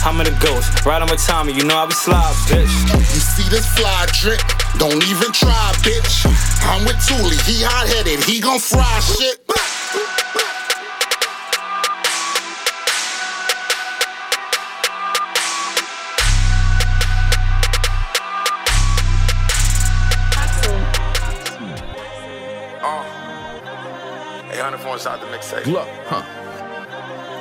[0.00, 2.72] I'm in the ghost, right on my Tommy, you know how be slide, bitch.
[2.96, 4.40] You see this fly drip?
[4.80, 6.24] Don't even try, bitch.
[6.64, 9.44] I'm with Thule, he hot headed, he gon' fry shit.
[24.92, 25.72] Hey, 104 inside the mixtape.
[25.72, 26.22] Look, huh?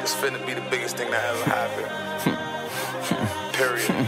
[0.01, 1.87] It's finna be the biggest thing that ever happened.
[2.23, 3.51] Hmm.
[3.51, 3.83] Period.
[3.91, 4.07] Hmm.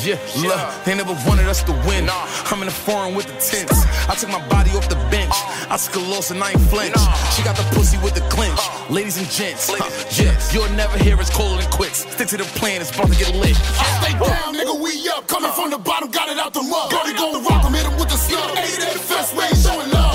[0.00, 2.08] Yeah, look, they never wanted us to win.
[2.08, 3.84] I'm in the foreign with the tents.
[4.08, 5.34] I took my body off the bench.
[5.36, 5.74] Uh.
[5.74, 6.96] I took a loss and I ain't flinch.
[7.36, 8.60] She got the pussy with the clinch.
[8.88, 9.84] Ladies and gents, huh,
[10.16, 12.08] yeah, you'll never hear us colder than quicks.
[12.08, 13.52] Stick to the plan, it's about to get lit.
[13.52, 13.84] Uh.
[13.84, 15.28] I stay down, nigga, we up.
[15.28, 15.58] Coming uh.
[15.60, 16.90] from the bottom, got it out the mud.
[16.90, 18.56] Go to go rock 'em, hit 'em with the snub.
[18.56, 20.07] Hey, that the first way, showing love.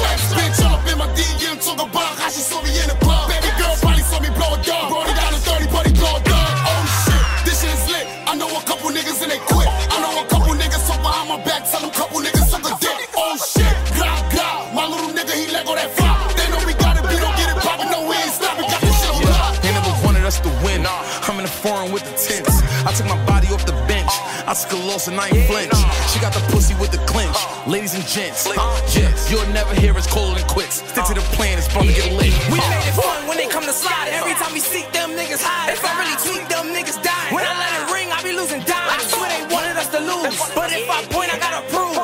[26.23, 27.35] Got the pussy with the clinch.
[27.67, 28.55] Ladies and gents, uh,
[28.95, 30.79] yeah, you'll never hear us than quicks.
[30.79, 32.31] Stick to the plan, it's about to get lit.
[32.47, 34.07] We made it fun when they come to slide.
[34.07, 35.75] Every time we seek them niggas hide.
[35.75, 37.27] If I really tweak them niggas die.
[37.35, 38.87] When I let it ring, I be losing dimes.
[38.95, 40.39] I swear they wanted us to lose.
[40.55, 41.99] But if I point, I gotta prove.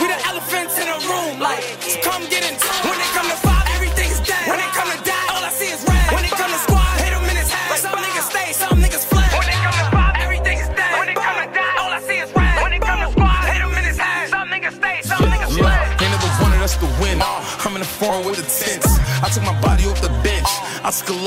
[0.00, 1.36] We the elephants in a room.
[1.36, 2.56] Like, so come get in.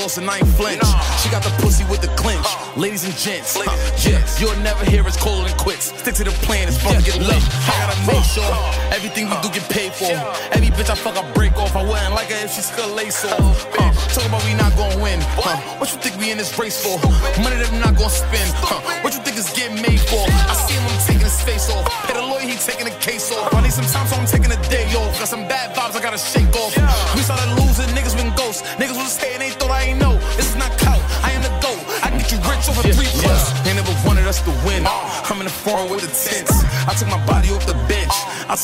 [0.02, 0.82] A loss and I ain't flinch.
[1.22, 2.46] She got the pussy with the clinch.
[2.76, 3.70] Ladies and gents, uh,
[4.02, 5.94] yeah, you'll never hear us colder than quicks.
[5.94, 7.44] Stick to the plan, it's about to get lit.
[7.68, 8.48] I gotta make sure
[8.90, 10.10] everything we do get paid for.
[10.56, 11.76] Every bitch I fuck, I break off.
[11.76, 13.68] I wouldn't like her if she still lace off.
[13.78, 15.20] Uh, talk about we not gonna win.
[15.38, 15.58] Huh?
[15.78, 16.98] What you think we in this race for?
[17.44, 18.50] Money that I'm not gonna spend.
[18.58, 18.82] Huh?
[19.04, 20.24] What you think is getting made for?
[20.26, 21.86] I see him, I'm taking his face off.
[22.08, 23.54] Pay the lawyer, he taking the case off.
[23.54, 25.14] I need some time, so I'm taking a day off.
[25.20, 26.51] Got some bad vibes, I gotta shake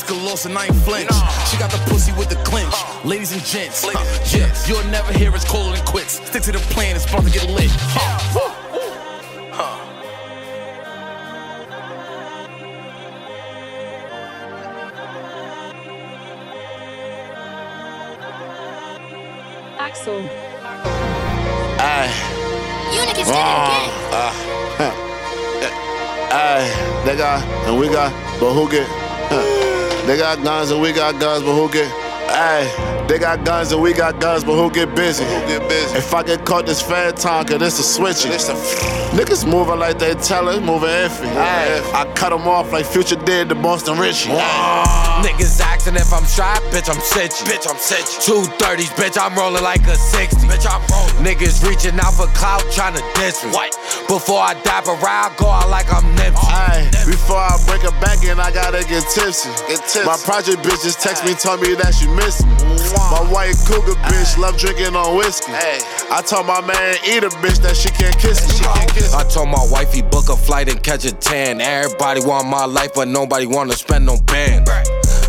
[0.07, 1.11] I took and I ain't flinch.
[1.49, 2.73] She got the pussy with the clinch.
[3.03, 3.91] Ladies and gents, uh,
[4.33, 6.13] yeah, you'll never hear us colder than quicks.
[6.13, 7.69] Stick to the plan, it's about to get lit.
[7.69, 8.17] Uh,
[9.51, 9.77] huh.
[19.79, 20.21] Axel.
[21.79, 22.07] Aye.
[22.93, 23.27] You niggas.
[23.29, 24.31] Uh,
[24.77, 25.03] huh.
[26.29, 29.06] Aye, they got and we got, but who get?
[30.07, 30.13] Huh.
[30.13, 31.91] They got guns and we got guns, but who get?
[32.29, 35.23] Aye, they got guns and we got guns, but who get busy?
[35.23, 35.97] Who get busy?
[35.97, 38.29] If I get caught this fat time, cause this a switchy.
[39.11, 41.25] Niggas moving like they tell us, moving iffy.
[41.35, 44.29] Aye, I cut them off like Future did to Boston Richey.
[44.31, 45.23] Aye.
[45.25, 47.45] Niggas asking if I'm shy, bitch, I'm sitchy.
[47.45, 48.25] Bitch, I'm sitchy.
[48.25, 50.47] Two thirties, bitch, I'm rolling like a 60.
[50.47, 51.25] Bitch, I'm rolling.
[51.25, 53.51] Niggas reaching out for clout, trying to diss me.
[53.51, 53.76] What?
[54.07, 56.47] Before I dap around, go out like I'm Nipsey.
[56.47, 59.51] Aye, before I break a back in, I gotta get tipsy.
[59.67, 60.05] Get tipsy.
[60.07, 62.55] My project bitch just text me, told me that she miss me.
[63.11, 65.51] My white cougar bitch love drinking on whiskey.
[65.51, 68.55] I told my man, eat a bitch that she can't kiss me.
[68.55, 69.19] She can't kiss me.
[69.19, 71.59] I told my wifey book a flight and catch a tan.
[71.59, 74.67] Everybody want my life, but nobody wanna spend no band.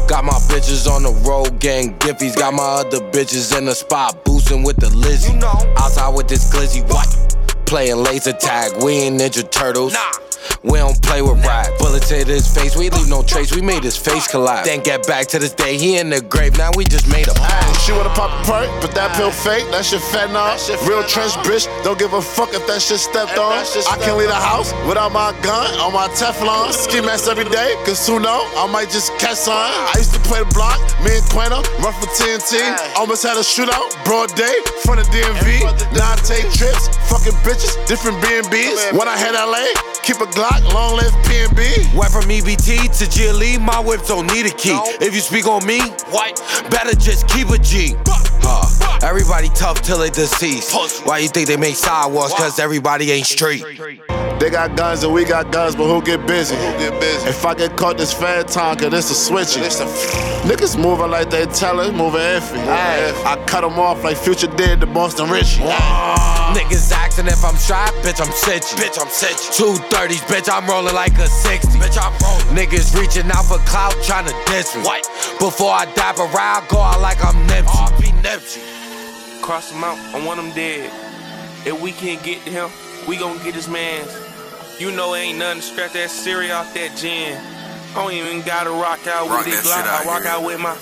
[0.06, 2.38] Got my bitches on the road, gang giffies.
[2.38, 5.34] Got my other bitches in the spot, boosting with the Lizzie.
[5.76, 7.27] Outside with this glizzy, what?
[7.68, 9.94] Playing laser tag, we ain't Ninja Turtles.
[10.64, 11.68] We don't play with rap.
[11.78, 13.54] Bullets hit his face, we leave no trace.
[13.54, 14.66] We made his face collapse.
[14.66, 16.56] Then get back to this day, he in the grave.
[16.58, 19.70] Now we just made a Ay, She wanna pop a perk, but that pill fake,
[19.70, 20.58] that shit fentanyl.
[20.88, 23.52] Real trench bitch, don't give a fuck if that shit stepped on.
[23.86, 26.72] I can't leave the house without my gun on my Teflon.
[26.72, 29.70] Ski mask every day, cause who know, I might just catch on.
[29.70, 32.58] I used to play the block, me and Quena, run for TNT.
[32.96, 35.62] Almost had a shootout, broad day, front of DMV.
[35.94, 38.92] Now I take trips, fucking bitches, different B&Bs.
[38.98, 39.70] When I hit LA,
[40.02, 41.94] keep a Glock, long live PNB.
[41.94, 44.78] Went from EBT to GLE, my whip don't need a key.
[45.00, 45.80] If you speak on me,
[46.10, 46.40] what?
[46.70, 47.94] Better just keep a G.
[48.06, 49.06] Huh.
[49.06, 50.72] Everybody tough till they deceased.
[51.06, 52.34] Why you think they make sidewalks?
[52.34, 53.62] Cause everybody ain't straight.
[54.40, 56.54] They got guns and we got guns, but who get busy?
[56.54, 57.28] Who get busy?
[57.28, 59.62] If I get caught this fat time, cause this a switchy.
[60.42, 62.58] Niggas moving like they tell us, moving iffy.
[62.68, 65.62] Aye, I cut them off like Future did to Boston Richey.
[66.56, 68.76] Niggas asking if I'm shy, bitch, I'm sitchy.
[68.80, 69.56] Bitch, I'm sitchy.
[69.56, 71.78] Two thirties, bitch, I'm rolling like a 60.
[71.78, 72.56] Bitch, I'm rolling.
[72.56, 74.82] Niggas reaching out for clout, trying to diss me.
[74.82, 75.04] What?
[75.38, 77.66] Before I dap around, go out like I'm Nipsey.
[77.66, 79.42] RP Nipsey.
[79.42, 80.90] Cross him out, I want him dead.
[81.66, 82.70] If we can't get to him,
[83.06, 84.08] we gon' get his mans.
[84.78, 87.36] You know ain't nothing to scratch that Siri off that gin.
[87.36, 89.82] I don't even gotta rock out Rock with this Glock.
[89.82, 90.32] I rock here.
[90.32, 90.76] out with my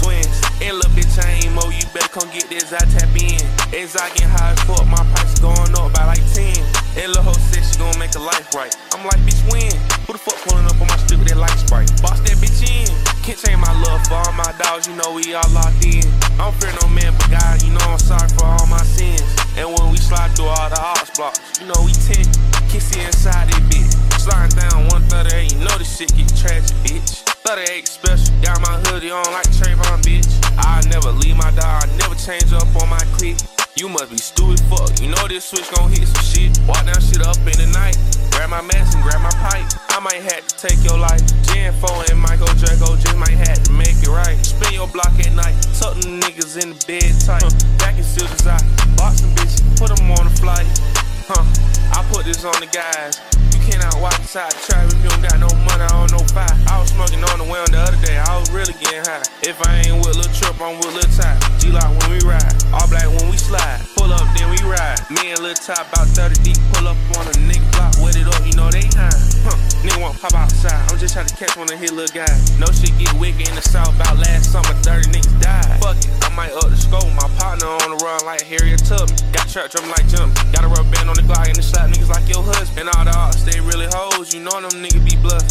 [0.00, 0.40] twins.
[0.62, 1.68] And little bitch, I ain't mo.
[1.68, 2.72] You better come get this.
[2.72, 3.51] I tap in.
[3.72, 6.60] As I get high fuck, my price going up by like 10.
[7.00, 8.68] And little hoe said she gon' make a life right.
[8.92, 9.72] I'm like, bitch, when?
[10.04, 11.88] Who the fuck pulling up on my strip with that light sprite?
[12.04, 12.84] Boss that bitch in.
[13.24, 16.04] Can't change my love for all my dogs, you know we all locked in.
[16.36, 19.24] I don't fear no man but God, you know I'm sorry for all my sins.
[19.56, 22.28] And when we slide through all the house blocks, you know we tint.
[22.68, 23.91] Kissy inside that bitch.
[24.22, 27.26] Sliding down 138, you know this shit get tragic, bitch.
[27.42, 30.30] 38 special, got my hoodie on like Trayvon, bitch.
[30.62, 33.42] I never leave my dog, I never change up on my clique.
[33.74, 34.94] You must be stupid fuck.
[35.02, 36.54] You know this switch gon' hit some shit.
[36.70, 37.98] Walk down shit up in the night.
[38.30, 39.66] Grab my mask and grab my pipe.
[39.90, 41.18] I might have to take your life.
[41.50, 44.38] Gen 4 and Michael Draco just might have to make it right.
[44.46, 45.58] Spin your block at night.
[45.82, 47.42] Tuck them niggas in the bed tight.
[47.82, 48.62] Back and still desire.
[48.94, 50.70] Box some bitches, put them on the flight.
[51.26, 51.42] Huh,
[51.90, 53.18] I put this on the guys
[53.72, 56.52] cannot walk inside the trap if you don't got no money, I don't know fire.
[56.68, 59.24] I was smoking on the way on the other day, I was really getting high.
[59.40, 61.40] If I ain't with Lil Trip, I'm with Lil Top.
[61.56, 63.80] G-Lock when we ride, all black when we slide.
[63.96, 65.00] Pull up, then we ride.
[65.08, 67.21] Me and Lil Top about 30 deep, pull up on
[71.12, 72.56] trying to catch one of his little guys.
[72.56, 75.76] No shit get wicked in the south, about last summer, 30 niggas died.
[75.84, 79.12] Fuck it, I might up the scope, my partner on the run like Harriet Tubman.
[79.28, 81.92] Got trap drum like jump, got a rubber band on the Glock and the slap
[81.92, 82.88] niggas like your husband.
[82.88, 85.44] And all the odds, they really hoes, you know them niggas be bluff.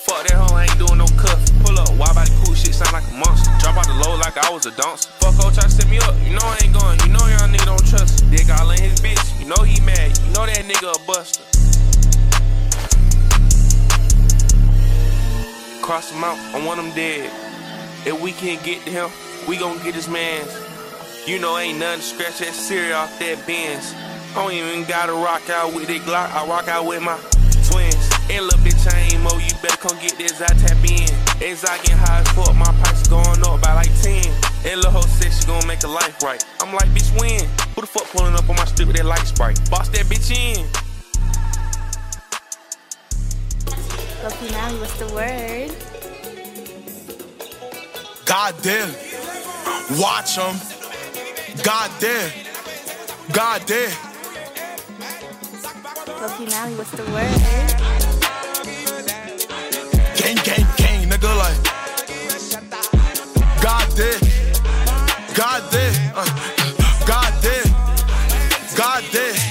[0.00, 1.44] Fuck that hoe, I ain't doing no cuff.
[1.60, 3.52] Pull up, why body cool shit sound like a monster.
[3.60, 5.12] Drop out the low like I was a dunce.
[5.20, 6.96] Fuck hoe, try to set me up, you know I ain't going.
[7.04, 8.24] You know y'all nigga don't trust.
[8.32, 10.16] Dick all in his bitch, you know he mad.
[10.24, 11.51] You know that nigga a buster.
[15.82, 17.26] Cross him out, I want him dead.
[18.06, 19.10] If we can't get to him,
[19.48, 20.46] we gon' get his mans.
[21.26, 23.92] You know ain't nothing to scratch that serial off that Benz.
[24.30, 27.18] I don't even gotta rock out with that Glock, I rock out with my
[27.66, 27.98] twins.
[28.30, 31.10] And little bitch, I ain't mo, you better come get this, I tap in.
[31.42, 34.22] As I get high as fuck, my price going up by like 10.
[34.62, 36.38] And little hoe said she gon' make a life right.
[36.62, 37.42] I'm like, bitch, when?
[37.74, 39.58] Who the fuck pulling up on my strip with that light sprite?
[39.68, 40.62] Boss that bitch in.
[44.22, 45.74] Now, what's the word?
[48.24, 48.88] God damn.
[49.98, 50.54] Watch him.
[51.64, 52.30] God damn.
[53.32, 53.90] God damn.
[56.50, 57.40] Now, what's the word?
[60.16, 61.60] Gang, gang, gang, nigga, like.
[63.60, 64.20] God damn.
[65.34, 66.12] God damn.
[66.14, 66.24] Uh,
[67.08, 67.68] God damn.
[68.76, 69.41] God damn.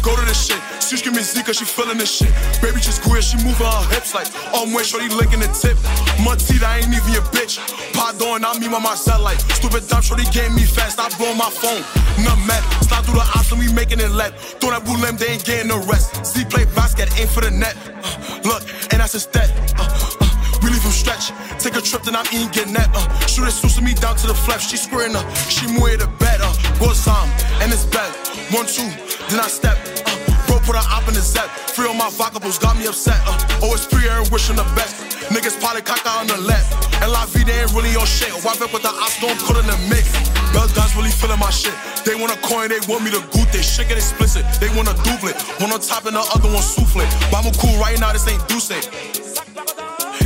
[0.00, 0.60] Go to this shit.
[0.82, 2.32] She's giving me Z cause she feeling this shit.
[2.62, 5.76] Baby just queer, she moving her hips like oh when shorty licking the tip.
[6.24, 7.60] Montita, I ain't even your bitch.
[7.92, 10.98] Pardon, I mean by myself like stupid dumb shorty gave me fast.
[10.98, 11.82] I blow my phone.
[12.24, 12.62] None met.
[12.84, 14.60] Slide through the option, we making it left.
[14.60, 16.24] Throw that blue limb, they ain't getting the rest.
[16.24, 17.76] Z play basket, aim for the net.
[18.02, 19.50] Uh, look, and that's a stat.
[19.78, 19.84] Uh,
[20.20, 21.30] uh, we leave him stretch.
[21.62, 22.88] Take a trip, then I'm eating get net.
[22.94, 24.68] Uh, shoot it, suits me down to the flesh.
[24.70, 26.40] She squaring up, she move the bed.
[26.42, 27.28] Uh, go some,
[27.60, 28.10] and it's bad.
[28.50, 28.88] One, two,
[29.30, 29.76] then I step.
[30.06, 30.16] Uh,
[30.46, 31.48] bro, put an op in the zep.
[31.76, 33.20] Free on my vocables, got me upset.
[33.26, 34.96] Uh, always free and wishing the best.
[35.28, 36.72] Niggas probably caca on the left.
[37.02, 38.32] And La Vida ain't really on shit.
[38.42, 40.08] Why back with the ops, don't put in the mix.
[40.52, 41.76] Bell guys really feeling my shit.
[42.04, 43.68] They want a coin, they want me to goot this.
[43.68, 44.48] Shit get explicit.
[44.60, 45.36] They want a duplet.
[45.60, 47.04] One on top and the other one souffle.
[47.30, 48.72] But I'm cool right now, this ain't Duce.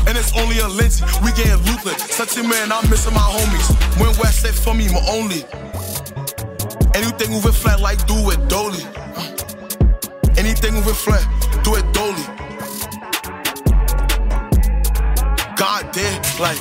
[0.07, 1.99] And it's only a Lindsay, we getting ruthless.
[2.11, 3.69] Such a man, I'm missing my homies.
[3.99, 5.43] When West said for me, my only.
[6.95, 8.85] Anything moving flat like do it dolly.
[10.37, 11.25] Anything moving flat,
[11.65, 12.25] do it dolly.
[15.57, 16.61] God damn, like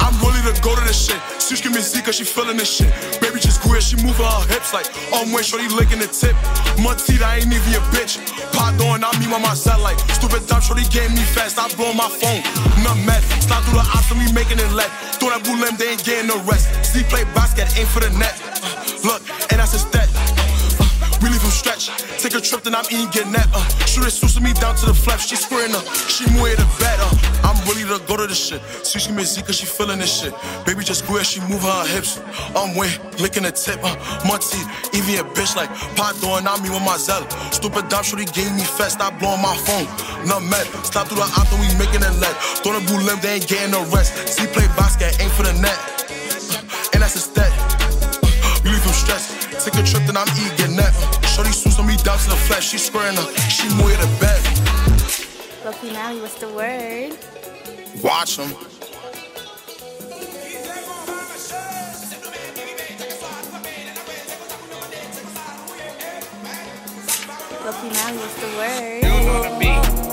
[0.00, 1.20] I'm really to go to this shit.
[1.42, 2.92] She's giving me Z cause she feeling this shit.
[3.20, 6.36] Baby just queer, she moving her hips like oh when shorty licking the tip.
[6.80, 8.16] Montita, I ain't even a bitch.
[8.52, 11.58] Pop Pardon, I mean by myself like stupid dumb shorty gave me fast.
[11.58, 12.40] I blow my phone.
[12.84, 13.20] None met.
[13.44, 15.20] Slide through the option, we making it left.
[15.20, 16.72] Throw that blue limb, they ain't getting no rest.
[16.86, 18.32] Z play basket, aim for the net.
[19.02, 20.08] Look, and that's his stat.
[20.12, 20.84] Uh,
[21.22, 21.88] we leave him stretch.
[22.20, 23.48] Take a trip, then I'm eating get net.
[23.54, 25.28] Uh, shoot it, suits me down to the flesh.
[25.28, 27.08] She squaring up, she move the better.
[27.08, 28.60] Uh, I'm willing to go to this shit.
[28.84, 30.34] See, she me Z cause she feeling this shit.
[30.66, 32.20] Baby just queer, she moving her hips.
[32.52, 33.80] I'm way licking the tip.
[33.82, 33.96] Uh,
[34.28, 34.60] Monty,
[34.92, 37.24] even a bitch like pot doing on me with my zella.
[37.52, 39.00] Stupid dumb shorty gave me fast.
[39.00, 39.88] I blowing my phone.
[40.28, 40.68] Not mad.
[40.84, 42.36] Stop through the option, we making it let.
[42.60, 44.12] Throw the blue limb, they ain't getting no rest.
[44.28, 45.78] See, play basket, ain't for the net.
[46.52, 47.49] Uh, and that's a stat.
[49.00, 49.64] We leave him stressed.
[49.64, 50.94] Take a trip, then I'm eating net.
[50.94, 52.70] Uh, shorty suits on me down to the flesh.
[52.70, 54.42] She squaring up, she move the bed.
[55.64, 57.16] Loki now, what's the word?
[58.02, 58.50] Watch him.
[67.64, 69.00] Loki now, what's the word?
[69.04, 70.09] Most of these niggas be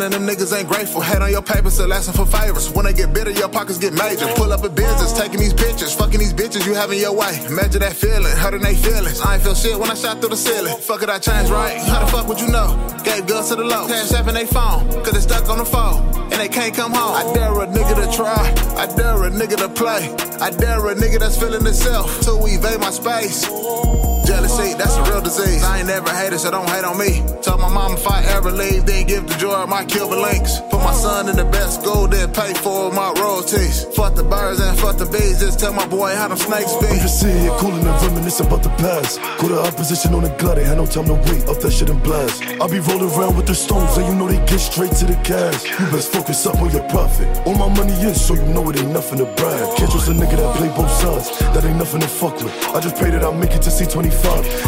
[0.00, 1.00] jealous and them niggas ain't grateful.
[1.00, 2.70] Head on your papers, still asking for favors.
[2.70, 4.26] When they get bitter, your pockets get major.
[4.36, 7.40] Pull up a business, taking these pictures, fucking these bitches you having your way.
[7.46, 9.20] Imagine that feeling, hurting they feelings.
[9.20, 10.76] I ain't feel shit when I shot through the ceiling.
[10.80, 11.78] Fuck it, I changed right.
[11.78, 12.68] How the fuck would you know?
[13.04, 15.64] Gave guns to the low, cash app in they phone, cause they stuck on the
[15.64, 16.00] phone.
[16.30, 17.14] And they can't come home.
[17.14, 18.40] I dare a nigga to try,
[18.76, 20.14] I dare a nigga to play.
[20.40, 23.99] I dare a nigga that's feeling itself we evade my space.
[24.30, 25.64] Jealousy, that's a real disease.
[25.64, 27.18] I ain't never hated, so don't hate on me.
[27.42, 30.60] Tell my mom if I ever leave, then give the joy of my Cuban links.
[30.70, 33.86] Put my son in the best school, then pay for my royalties.
[33.96, 36.86] Fuck the birds and fuck the bees, just tell my boy how them snakes be.
[36.86, 39.18] I'm just sitting here cooling and reminiscing about the past.
[39.42, 41.50] Call the opposition on the gut, they had no time to wait.
[41.50, 42.40] Up that shit and blast.
[42.62, 45.18] I be rolling around with the stones, and you know they get straight to the
[45.26, 45.66] cash.
[45.66, 47.26] You best focus up on your profit.
[47.48, 49.76] All my money is, so you know it ain't nothing to brag.
[49.76, 52.54] Can't trust a nigga that play both sides, that ain't nothing to fuck with.
[52.70, 54.19] I just pray that I make it to C25.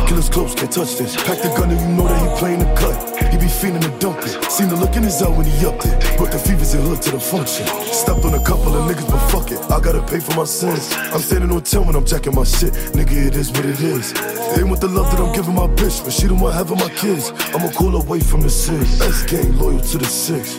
[0.07, 1.17] Killers close, can't touch this.
[1.17, 2.97] Pack the gun and you know that he playing the cut.
[3.33, 4.51] He be feeling to dump it.
[4.51, 6.19] Seen the look in his eye when he upped it.
[6.19, 7.67] Brought the fevers and hood to the function.
[7.93, 9.59] Stepped on a couple of niggas, but fuck it.
[9.71, 10.93] I gotta pay for my sins.
[11.15, 12.73] I'm standing on 10 when I'm jacking my shit.
[12.93, 14.13] Nigga, it is what it is.
[14.55, 16.91] They want the love that I'm giving my bitch, but she don't want having my
[16.91, 17.31] kids.
[17.55, 19.01] I'ma call away from the six.
[19.01, 20.59] S gang loyal to the six.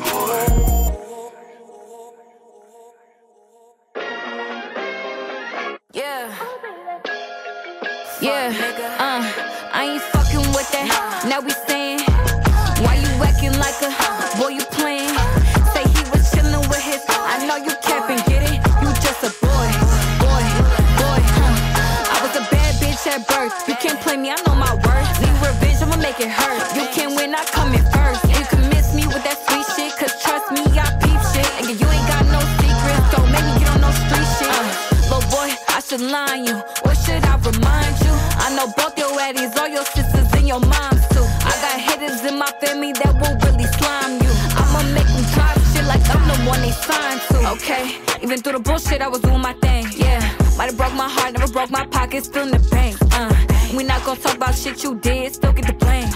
[8.23, 8.55] Yeah.
[9.03, 9.19] Uh,
[9.75, 11.27] I ain't fucking with that.
[11.27, 12.07] Now we saying,
[12.79, 13.91] why you acting like a
[14.39, 14.55] boy?
[14.55, 15.11] You playing?
[15.75, 17.03] Say he was chilling with his.
[17.11, 18.63] I know you capping, get it?
[18.79, 19.67] You just a boy,
[20.23, 20.43] boy,
[21.03, 21.19] boy.
[21.35, 22.15] Huh.
[22.15, 23.51] I was a bad bitch at birth.
[23.67, 24.31] You can't play me.
[24.31, 25.11] I know my worth.
[25.19, 26.63] Need revenge, I'ma make it hurt.
[26.79, 28.23] You can't win, I come in first.
[28.31, 31.49] You can miss me with that sweet shit, cause trust me, I peep shit.
[31.59, 34.47] And you ain't got no secrets, so maybe you don't know street shit.
[34.47, 36.62] Uh, little boy, I should line you.
[46.93, 47.51] Signed to.
[47.53, 49.85] Okay, even through the bullshit, I was doing my thing.
[49.95, 50.19] Yeah,
[50.57, 52.97] might have broke my heart, never broke my pocket, still in the bank.
[53.11, 53.33] Uh,
[53.75, 56.09] we not gonna talk about shit you did, still get the blame.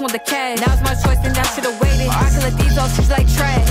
[0.00, 0.58] Want the cash.
[0.60, 2.08] Now it's my choice, and I should've waited.
[2.08, 2.88] I can let these all.
[2.88, 3.69] She's like trash.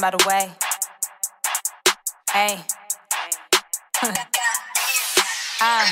[0.00, 0.50] By the way.
[2.32, 2.64] Hey.
[5.62, 5.84] Uh,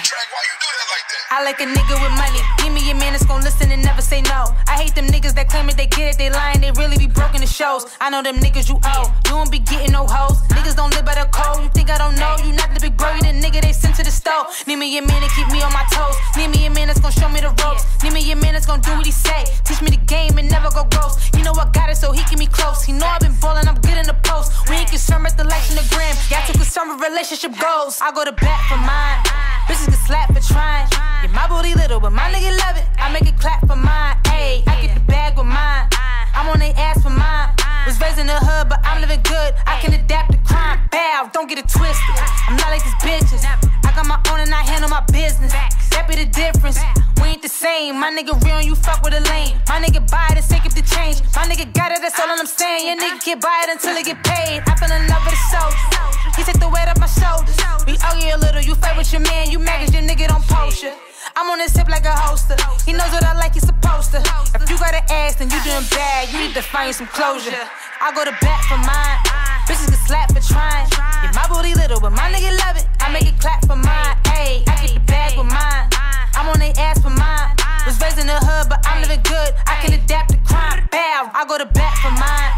[1.30, 2.40] I like a nigga with money.
[2.56, 4.48] Give me a man that's gon' listen and never say no.
[4.64, 7.06] I hate them niggas that claim it, they get it, they lying, they really be
[7.06, 7.84] broken the shows.
[8.00, 9.12] I know them niggas you owe.
[9.28, 10.40] You don't be getting no hoes.
[10.56, 11.62] Niggas don't live by the code.
[11.62, 12.40] You think I don't know?
[12.40, 14.48] You not the big bro, you the nigga they sent to the stove.
[14.66, 16.16] Need me a man to keep me on my toes.
[16.32, 17.84] Need me a man that's gon' show me the ropes.
[18.00, 19.44] Need me a man that's gon' do what he say.
[19.68, 21.20] Teach me the game and never go ghost.
[21.36, 22.88] You know I got it, so he keep me close.
[22.88, 24.48] He know I've been ballin', I'm good in the post.
[24.72, 26.16] We ain't concerned with the likes on the gram.
[26.32, 28.00] Y'all too concerned with relationship goals.
[28.00, 29.57] I go to bat for mine.
[29.68, 30.88] Bitches get slapped for trying.
[31.22, 32.86] Yeah, my booty little, but my nigga love it.
[32.96, 34.16] I make it clap for mine.
[34.24, 35.88] Ayy, I get the bag with mine.
[36.34, 37.57] I'm on they ass for mine.
[37.88, 39.56] Was raised in the hood, but I'm living good.
[39.64, 40.76] I can adapt to crime.
[40.92, 42.20] Bow, don't get it twisted.
[42.44, 43.40] I'm not like these bitches.
[43.48, 45.56] I got my own and I handle my business.
[45.96, 46.76] That be the difference.
[47.16, 47.96] We ain't the same.
[47.98, 49.56] My nigga real and you fuck with a lame.
[49.72, 51.24] My nigga buy it and take it the change.
[51.32, 52.92] My nigga got it, that's all I'm saying.
[52.92, 54.60] Your nigga can't buy it until it get paid.
[54.68, 55.88] I fell in love with a soldier.
[56.36, 57.56] He take the weight off my shoulders.
[57.88, 60.44] We argue a little, you fight with your man, you mad 'cause your nigga don't
[60.44, 60.92] post ya.
[61.36, 62.56] I'm on this hip like a holster.
[62.84, 64.18] He knows what I like, he's supposed to.
[64.54, 66.32] If you got an ass, then you doing bad.
[66.32, 67.64] You need to find some closure.
[68.00, 69.47] I go to bat for mine.
[69.68, 70.88] Bitches get slapped for trying.
[71.22, 72.88] Yeah, my booty little, but my nigga love it.
[73.00, 74.16] I make it clap for mine.
[74.32, 75.92] Ayy, I get the bag with mine.
[76.32, 77.52] I'm on they ass for mine.
[77.84, 79.52] Was raised in the hood, but I'm living good.
[79.66, 80.88] I can adapt to crime.
[80.90, 82.52] Bow, I go to bat for mine.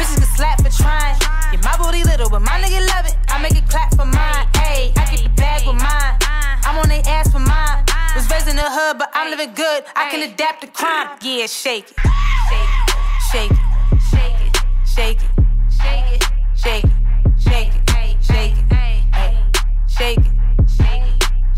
[0.00, 1.16] Bitches get slapped for trying.
[1.52, 3.16] Yeah, my booty little, but my nigga love it.
[3.28, 4.48] I make it clap for mine.
[4.64, 6.16] Ayy, I get the bag with mine.
[6.64, 7.84] I'm on they ass for mine.
[8.16, 9.84] Was raised in the hood, hood, but I'm living good.
[9.94, 11.16] I can adapt to crime.
[11.22, 11.96] Yeah, shake it.
[12.50, 12.90] Shake it.
[13.30, 13.58] Shake it.
[14.10, 14.56] Shake it.
[14.94, 15.30] Shake it.
[15.70, 16.23] Shake it.
[16.64, 16.90] Shake it.
[17.36, 17.84] Shake it.
[18.24, 18.64] Shake it.
[19.86, 20.24] Shake it.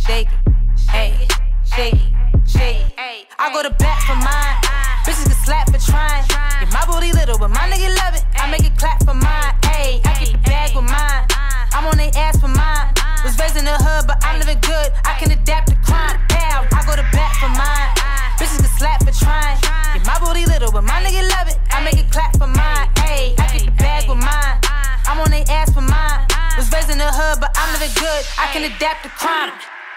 [0.03, 0.53] Shake it.
[0.91, 1.29] Hey.
[1.63, 2.11] Shake it.
[2.45, 3.27] Shake it.
[3.39, 4.59] I go to bat for mine.
[5.07, 6.27] Bitches get slapped for trying.
[6.59, 8.27] Yeah, my booty little, but my nigga love it.
[8.35, 9.55] I make it clap for mine.
[9.79, 11.23] Ayy, I get bag with mine.
[11.71, 12.91] I'm on they ass for mine.
[13.23, 14.91] Was raised in the hood, but I'm living good.
[15.07, 16.19] I can adapt to crime.
[16.35, 17.95] Yeah, I go to bat for mine.
[18.43, 19.55] Bitches get slapped for trying.
[19.95, 21.63] Yeah, my booty little, but my nigga love it.
[21.71, 22.91] I make it clap for mine.
[23.07, 24.66] Ayy, I get the bag with mine.
[25.09, 26.27] I'm on they ass for mine.
[26.57, 28.27] Was raised in the hood, but I'm living good.
[28.39, 29.53] I can adapt to crime.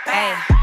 [0.05, 0.55] Ayy.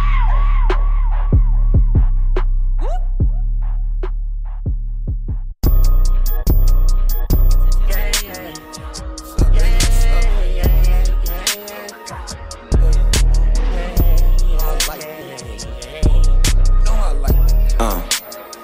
[17.78, 18.02] Uh,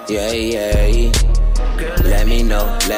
[0.09, 1.22] yeah, yeah.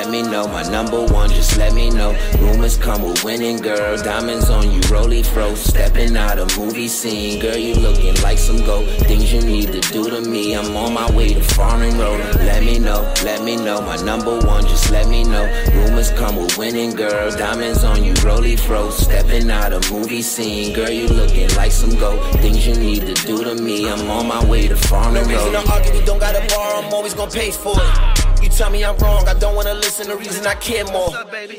[0.05, 0.47] Let me know, let me know.
[0.49, 2.15] My number one, just let me know.
[2.39, 3.97] Rumors come with winning, girl.
[3.97, 5.55] Diamonds on you, roly fro.
[5.55, 7.57] Stepping out a movie scene, girl.
[7.57, 8.87] You looking like some gold.
[9.09, 10.55] Things you need to do to me.
[10.57, 12.21] I'm on my way to Foreign Road.
[12.37, 13.81] Let me know, let me know.
[13.81, 15.47] My number one, just let me know.
[15.73, 17.31] Rumors come with winning, girl.
[17.31, 18.91] Diamonds on you, roly fro.
[18.91, 20.91] Stepping out a movie scene, girl.
[20.91, 22.21] You looking like some gold.
[22.43, 23.89] Things you need to do to me.
[23.89, 26.93] I'm on my way to Foreign No reason to argue, we don't gotta borrow, I'm
[26.93, 28.24] always gonna pay for it.
[28.45, 31.09] You tell me I'm wrong, I don't wanna listen, the reason I care more.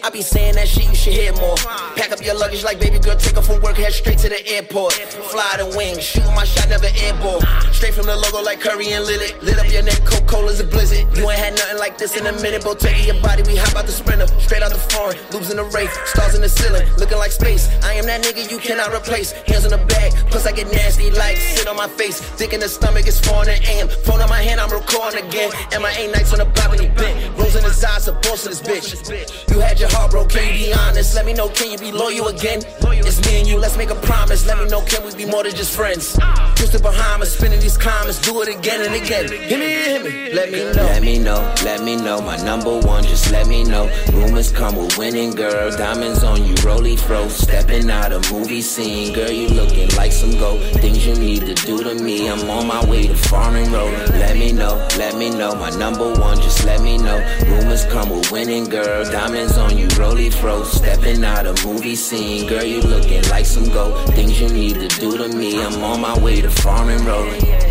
[0.04, 1.58] I be saying that shit, you should hear more.
[1.98, 4.46] Pack up your luggage like baby girl, take her from work, head straight to the
[4.46, 4.94] airport.
[4.94, 7.42] Fly the wings, shoot my shot, never airball.
[7.74, 9.42] Straight from the logo like Curry and Lillard.
[9.42, 11.10] Lit up your neck, Coca Cola's a blizzard.
[11.18, 13.88] You ain't had nothing like this in a minute, take your body, we hop out
[13.88, 14.28] the sprinter.
[14.38, 17.66] Straight out the foreign, loops in the race, stars in the ceiling, looking like space.
[17.82, 19.32] I am that nigga you cannot replace.
[19.50, 22.22] Hands on the bag, plus I get nasty like sit on my face.
[22.38, 23.90] Dick in the stomach is foreign and AM.
[24.06, 25.50] Phone on my hand, I'm recording again.
[25.74, 27.38] And my A nights on the block when you bent.
[27.38, 29.50] Rose in his eyes, a boss of this bitch.
[29.52, 31.16] You had your heart broke, can you be honest?
[31.16, 32.62] Let me know, can you be loyal again?
[33.08, 34.46] It's me and you, let's make a promise.
[34.46, 36.18] Let me know, can we be more than just friends?
[36.56, 39.30] Just the Bahamas, spinning these comments, do it again and again.
[39.30, 40.84] Hit me, hit me, let me know.
[40.86, 42.22] Let me know, let me know.
[42.22, 43.90] My number one, just let me know.
[44.12, 45.72] Rumors come with winning, girl.
[45.72, 47.28] Diamonds on you, roly fro.
[47.28, 49.30] Stepping out a movie scene, girl.
[49.30, 50.62] You looking like some gold.
[50.82, 52.30] Things you need to do to me.
[52.30, 53.94] I'm on my way to Foreign Road.
[54.10, 55.56] Let me know, let me know.
[55.56, 57.18] My number one, just let me know.
[57.48, 59.04] Rumors come with winning, girl.
[59.04, 60.64] Diamonds on you, roly fro.
[60.64, 62.64] Stepping out a movie scene, girl.
[62.64, 64.14] You looking like some gold.
[64.14, 65.62] Things you need to do to me.
[65.62, 67.65] I'm on my way to Foreign Road.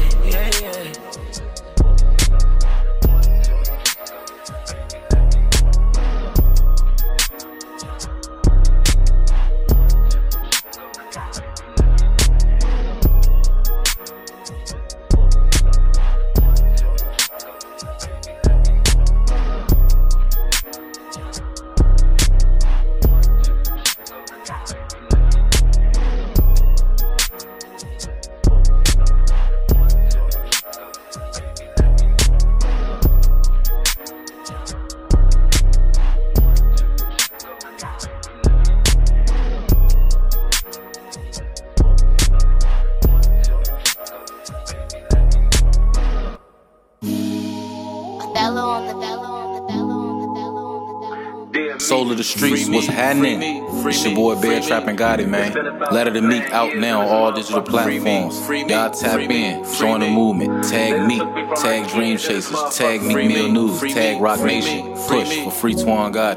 [53.14, 53.64] Happening?
[53.86, 55.52] It's your boy Bear Trapping Got it, man.
[55.92, 58.40] Letter to Meek out now on all digital platforms.
[58.48, 60.64] Y'all tap in, join the movement.
[60.64, 61.18] Tag me,
[61.56, 64.94] tag Dream Chasers, tag Meek Mill News, tag Roc Nation.
[65.06, 66.33] Push for Free Twan Got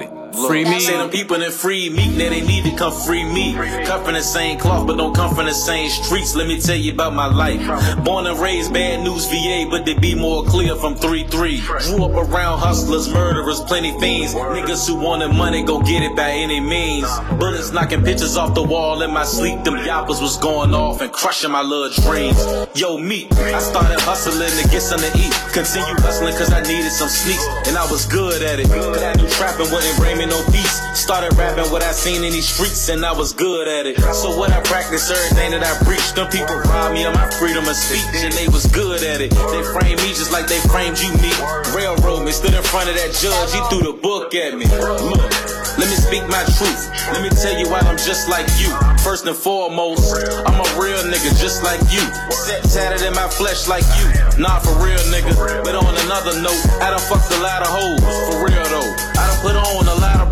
[0.47, 0.79] Free me.
[0.79, 3.53] Say them people that free me, now they need to come free me.
[3.85, 6.35] Cut from the same cloth, but don't come from the same streets.
[6.35, 7.59] Let me tell you about my life.
[8.03, 11.67] Born and raised, bad news VA, but they be more clear from 3-3.
[11.67, 14.33] Grew up around hustlers, murderers, plenty fiends.
[14.33, 17.07] Niggas who wanted money, go get it by any means.
[17.39, 19.63] Bullets knocking pictures off the wall in my sleep.
[19.63, 22.39] Them yappers was going off and crushing my little dreams.
[22.73, 25.33] Yo, me, I started hustling to get something to eat.
[25.51, 28.69] Continue hustling cause I needed some sneaks, and I was good at it.
[28.69, 30.81] But I knew trapping wouldn't bring me no peace.
[30.97, 33.99] Started rapping what I seen in these streets, and I was good at it.
[34.13, 37.67] So what I practice, everything that I preach, them people robbed me of my freedom
[37.67, 39.31] of speech, and they was good at it.
[39.31, 41.31] They framed me just like they framed you, me.
[41.73, 44.65] Railroad me, stood in front of that judge, he threw the book at me.
[44.67, 45.31] Look,
[45.77, 46.89] let me speak my truth.
[47.13, 48.69] Let me tell you why I'm just like you.
[49.03, 50.13] First and foremost,
[50.45, 52.01] I'm a real nigga just like you.
[52.33, 54.07] Set tatted in my flesh like you.
[54.41, 55.33] Nah, for real, nigga.
[55.63, 58.01] But on another note, I done fucked a lot of hoes.
[58.01, 60.29] For real though, I done put on a lot of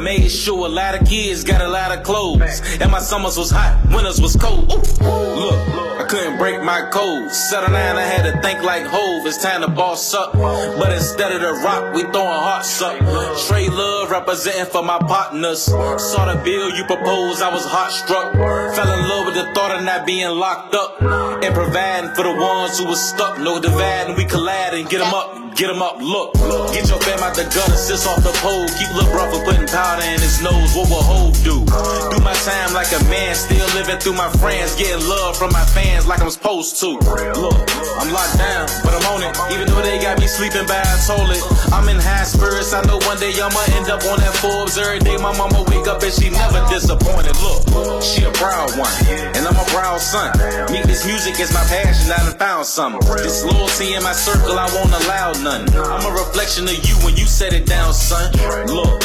[0.00, 2.60] made sure a lot of kids got a lot of clothes.
[2.80, 4.68] And my summers was hot, winters was cold.
[5.00, 5.54] Look,
[6.00, 7.30] I couldn't break my code.
[7.30, 9.26] Settle down, I had to think like Hov.
[9.26, 10.32] It's time to boss up.
[10.32, 12.98] But instead of the rock, we throwing hearts up.
[13.46, 15.62] Trey Love representing for my partners.
[15.62, 18.32] Saw the bill you proposed, I was heart struck.
[18.32, 21.00] Fell in love with the thought of not being locked up.
[21.42, 23.38] And providing for the ones who was stuck.
[23.38, 25.49] No dividing, we collide and get them up.
[25.60, 26.32] Get them up, look.
[26.72, 28.64] Get your fam out the gutter, sis off the pole.
[28.80, 30.72] Keep Lil' Bro from putting powder in his nose.
[30.72, 31.60] What will Hov do?
[31.68, 34.72] Do my time like a man, still living through my friends.
[34.80, 36.96] Getting love from my fans like I'm supposed to.
[37.36, 37.60] Look,
[38.00, 39.36] I'm locked down, but I'm on it.
[39.52, 41.44] Even though they got me sleeping by a toilet.
[41.76, 44.80] I'm in high spirits, I know one day I'ma end up on that Forbes.
[44.80, 47.36] Every day my mama wake up and she never disappointed.
[47.44, 48.88] Look, she a proud one,
[49.36, 50.32] and I'm a proud son.
[50.72, 53.04] Meet this music is my passion, I done found something.
[53.20, 55.49] This loyalty in my circle, I won't allow none.
[55.50, 58.30] I'm a reflection of you when you set it down, son.
[58.70, 59.02] Look,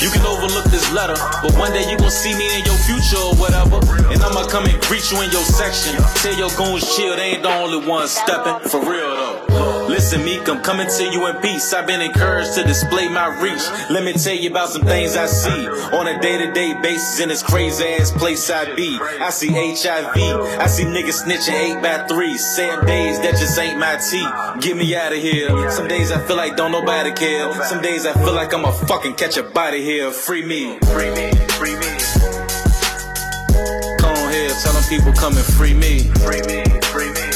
[0.00, 3.18] you can overlook this letter, but one day you gon' see me in your future
[3.18, 3.82] or whatever.
[4.12, 5.96] And I'ma come and greet you in your section.
[6.22, 8.68] Tell your goons chill, they ain't the only ones stepping.
[8.70, 9.10] For real
[9.48, 9.77] though.
[9.88, 11.72] Listen, Meek, I'm coming to you in peace.
[11.72, 13.62] I've been encouraged to display my reach.
[13.90, 15.66] Let me tell you about some things I see
[15.96, 18.98] on a day to day basis in this crazy ass place I be.
[19.00, 20.14] I see HIV,
[20.60, 24.26] I see niggas snitching 8 by 3 Sad days that just ain't my tea.
[24.60, 25.70] Get me out of here.
[25.70, 27.50] Some days I feel like don't nobody care.
[27.64, 30.10] Some days I feel like I'ma fucking catch a body here.
[30.10, 31.98] Free me, free me, free me.
[33.98, 35.48] Come on here, tell them people come and.
[35.58, 37.27] Free me, free me, free me.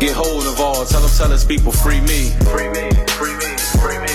[0.00, 2.30] Get hold of all, tell them, tell us people free me.
[2.48, 2.88] Free me,
[3.20, 4.08] free me, free me.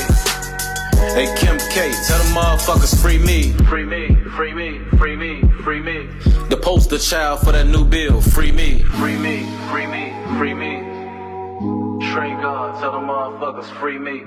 [1.13, 3.51] Hey Kim K, tell them motherfuckers free me.
[3.69, 6.09] Free me, free me, free me, free me.
[6.49, 8.79] The poster child for that new bill, free me.
[8.97, 10.81] Free me, free me, free me.
[12.11, 14.21] Trey God, tell them motherfuckers free me.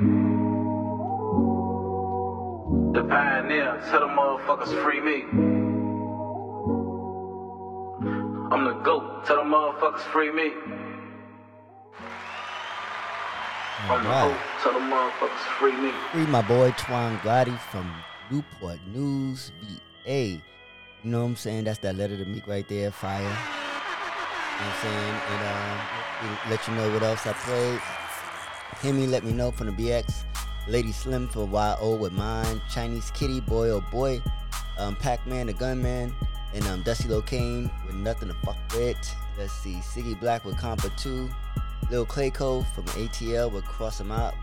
[2.93, 5.25] The pioneer, tell them motherfuckers free me.
[8.53, 10.53] I'm the GOAT, tell them motherfuckers free me.
[13.87, 14.33] The Alright.
[14.33, 15.93] GOAT, tell them motherfuckers free me.
[16.11, 17.89] Free my boy Twan Gotti from
[18.29, 19.53] Newport News,
[20.05, 20.21] VA.
[20.21, 20.41] You
[21.05, 21.65] know what I'm saying?
[21.65, 23.21] That's that letter to Meek right there, fire.
[23.21, 25.15] You know what I'm saying?
[25.31, 27.79] And uh, let you know what else I played.
[28.83, 30.25] Hemi let me know from the BX.
[30.67, 32.61] Lady Slim for YO with mine.
[32.69, 34.21] Chinese Kitty, boy oh boy.
[34.77, 36.13] Um, Pac-Man the Gunman.
[36.53, 38.97] And um, Dusty Locane with Nothing to Fuck With.
[39.39, 39.75] Let's see.
[39.75, 41.31] Siggy Black with Compa 2.
[41.91, 44.35] Lil Clayco from ATL with Cross 'em Out.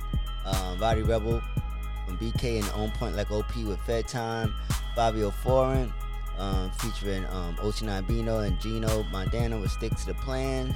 [0.46, 1.42] Um, Body Rebel
[2.06, 4.54] from BK and On Point Like OP with Fed Time.
[4.96, 5.92] Fabio Foreign
[6.38, 10.76] um, featuring um, Ocean and Gino Montana with Stick to the Plan.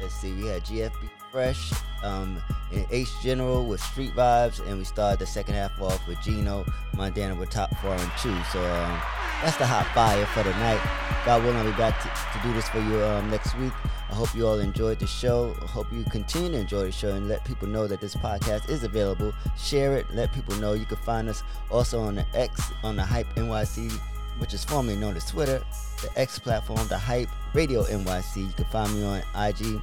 [0.00, 1.72] Let's see, we had GFB Fresh
[2.02, 2.42] um,
[2.72, 6.66] and H General with Street Vibes, and we started the second half off with Gino
[6.94, 8.36] Montana with Top and Two.
[8.52, 9.00] So um,
[9.42, 10.80] that's the hot fire for the night.
[11.26, 13.72] God willing, I'll be back to, to do this for you um, next week.
[14.08, 15.56] I hope you all enjoyed the show.
[15.60, 18.68] I hope you continue to enjoy the show and let people know that this podcast
[18.68, 19.32] is available.
[19.58, 20.74] Share it, let people know.
[20.74, 23.92] You can find us also on the X, on the Hype NYC,
[24.38, 25.62] which is formerly known as Twitter,
[26.02, 28.36] the X platform, the Hype Radio NYC.
[28.36, 29.80] You can find me on IG,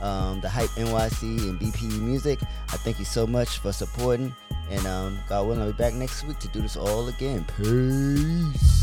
[0.00, 2.40] um, the Hype NYC and BPE Music.
[2.42, 4.34] I thank you so much for supporting.
[4.70, 7.44] And um, God willing, I'll be back next week to do this all again.
[7.56, 8.78] Peace.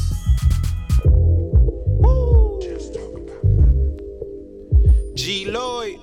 [5.16, 5.98] G Lloyd,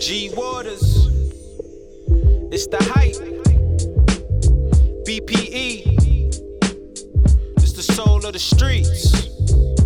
[0.00, 1.06] G Waters,
[2.52, 3.14] it's the hype.
[5.06, 5.95] BPE,
[7.86, 9.85] soul of the streets.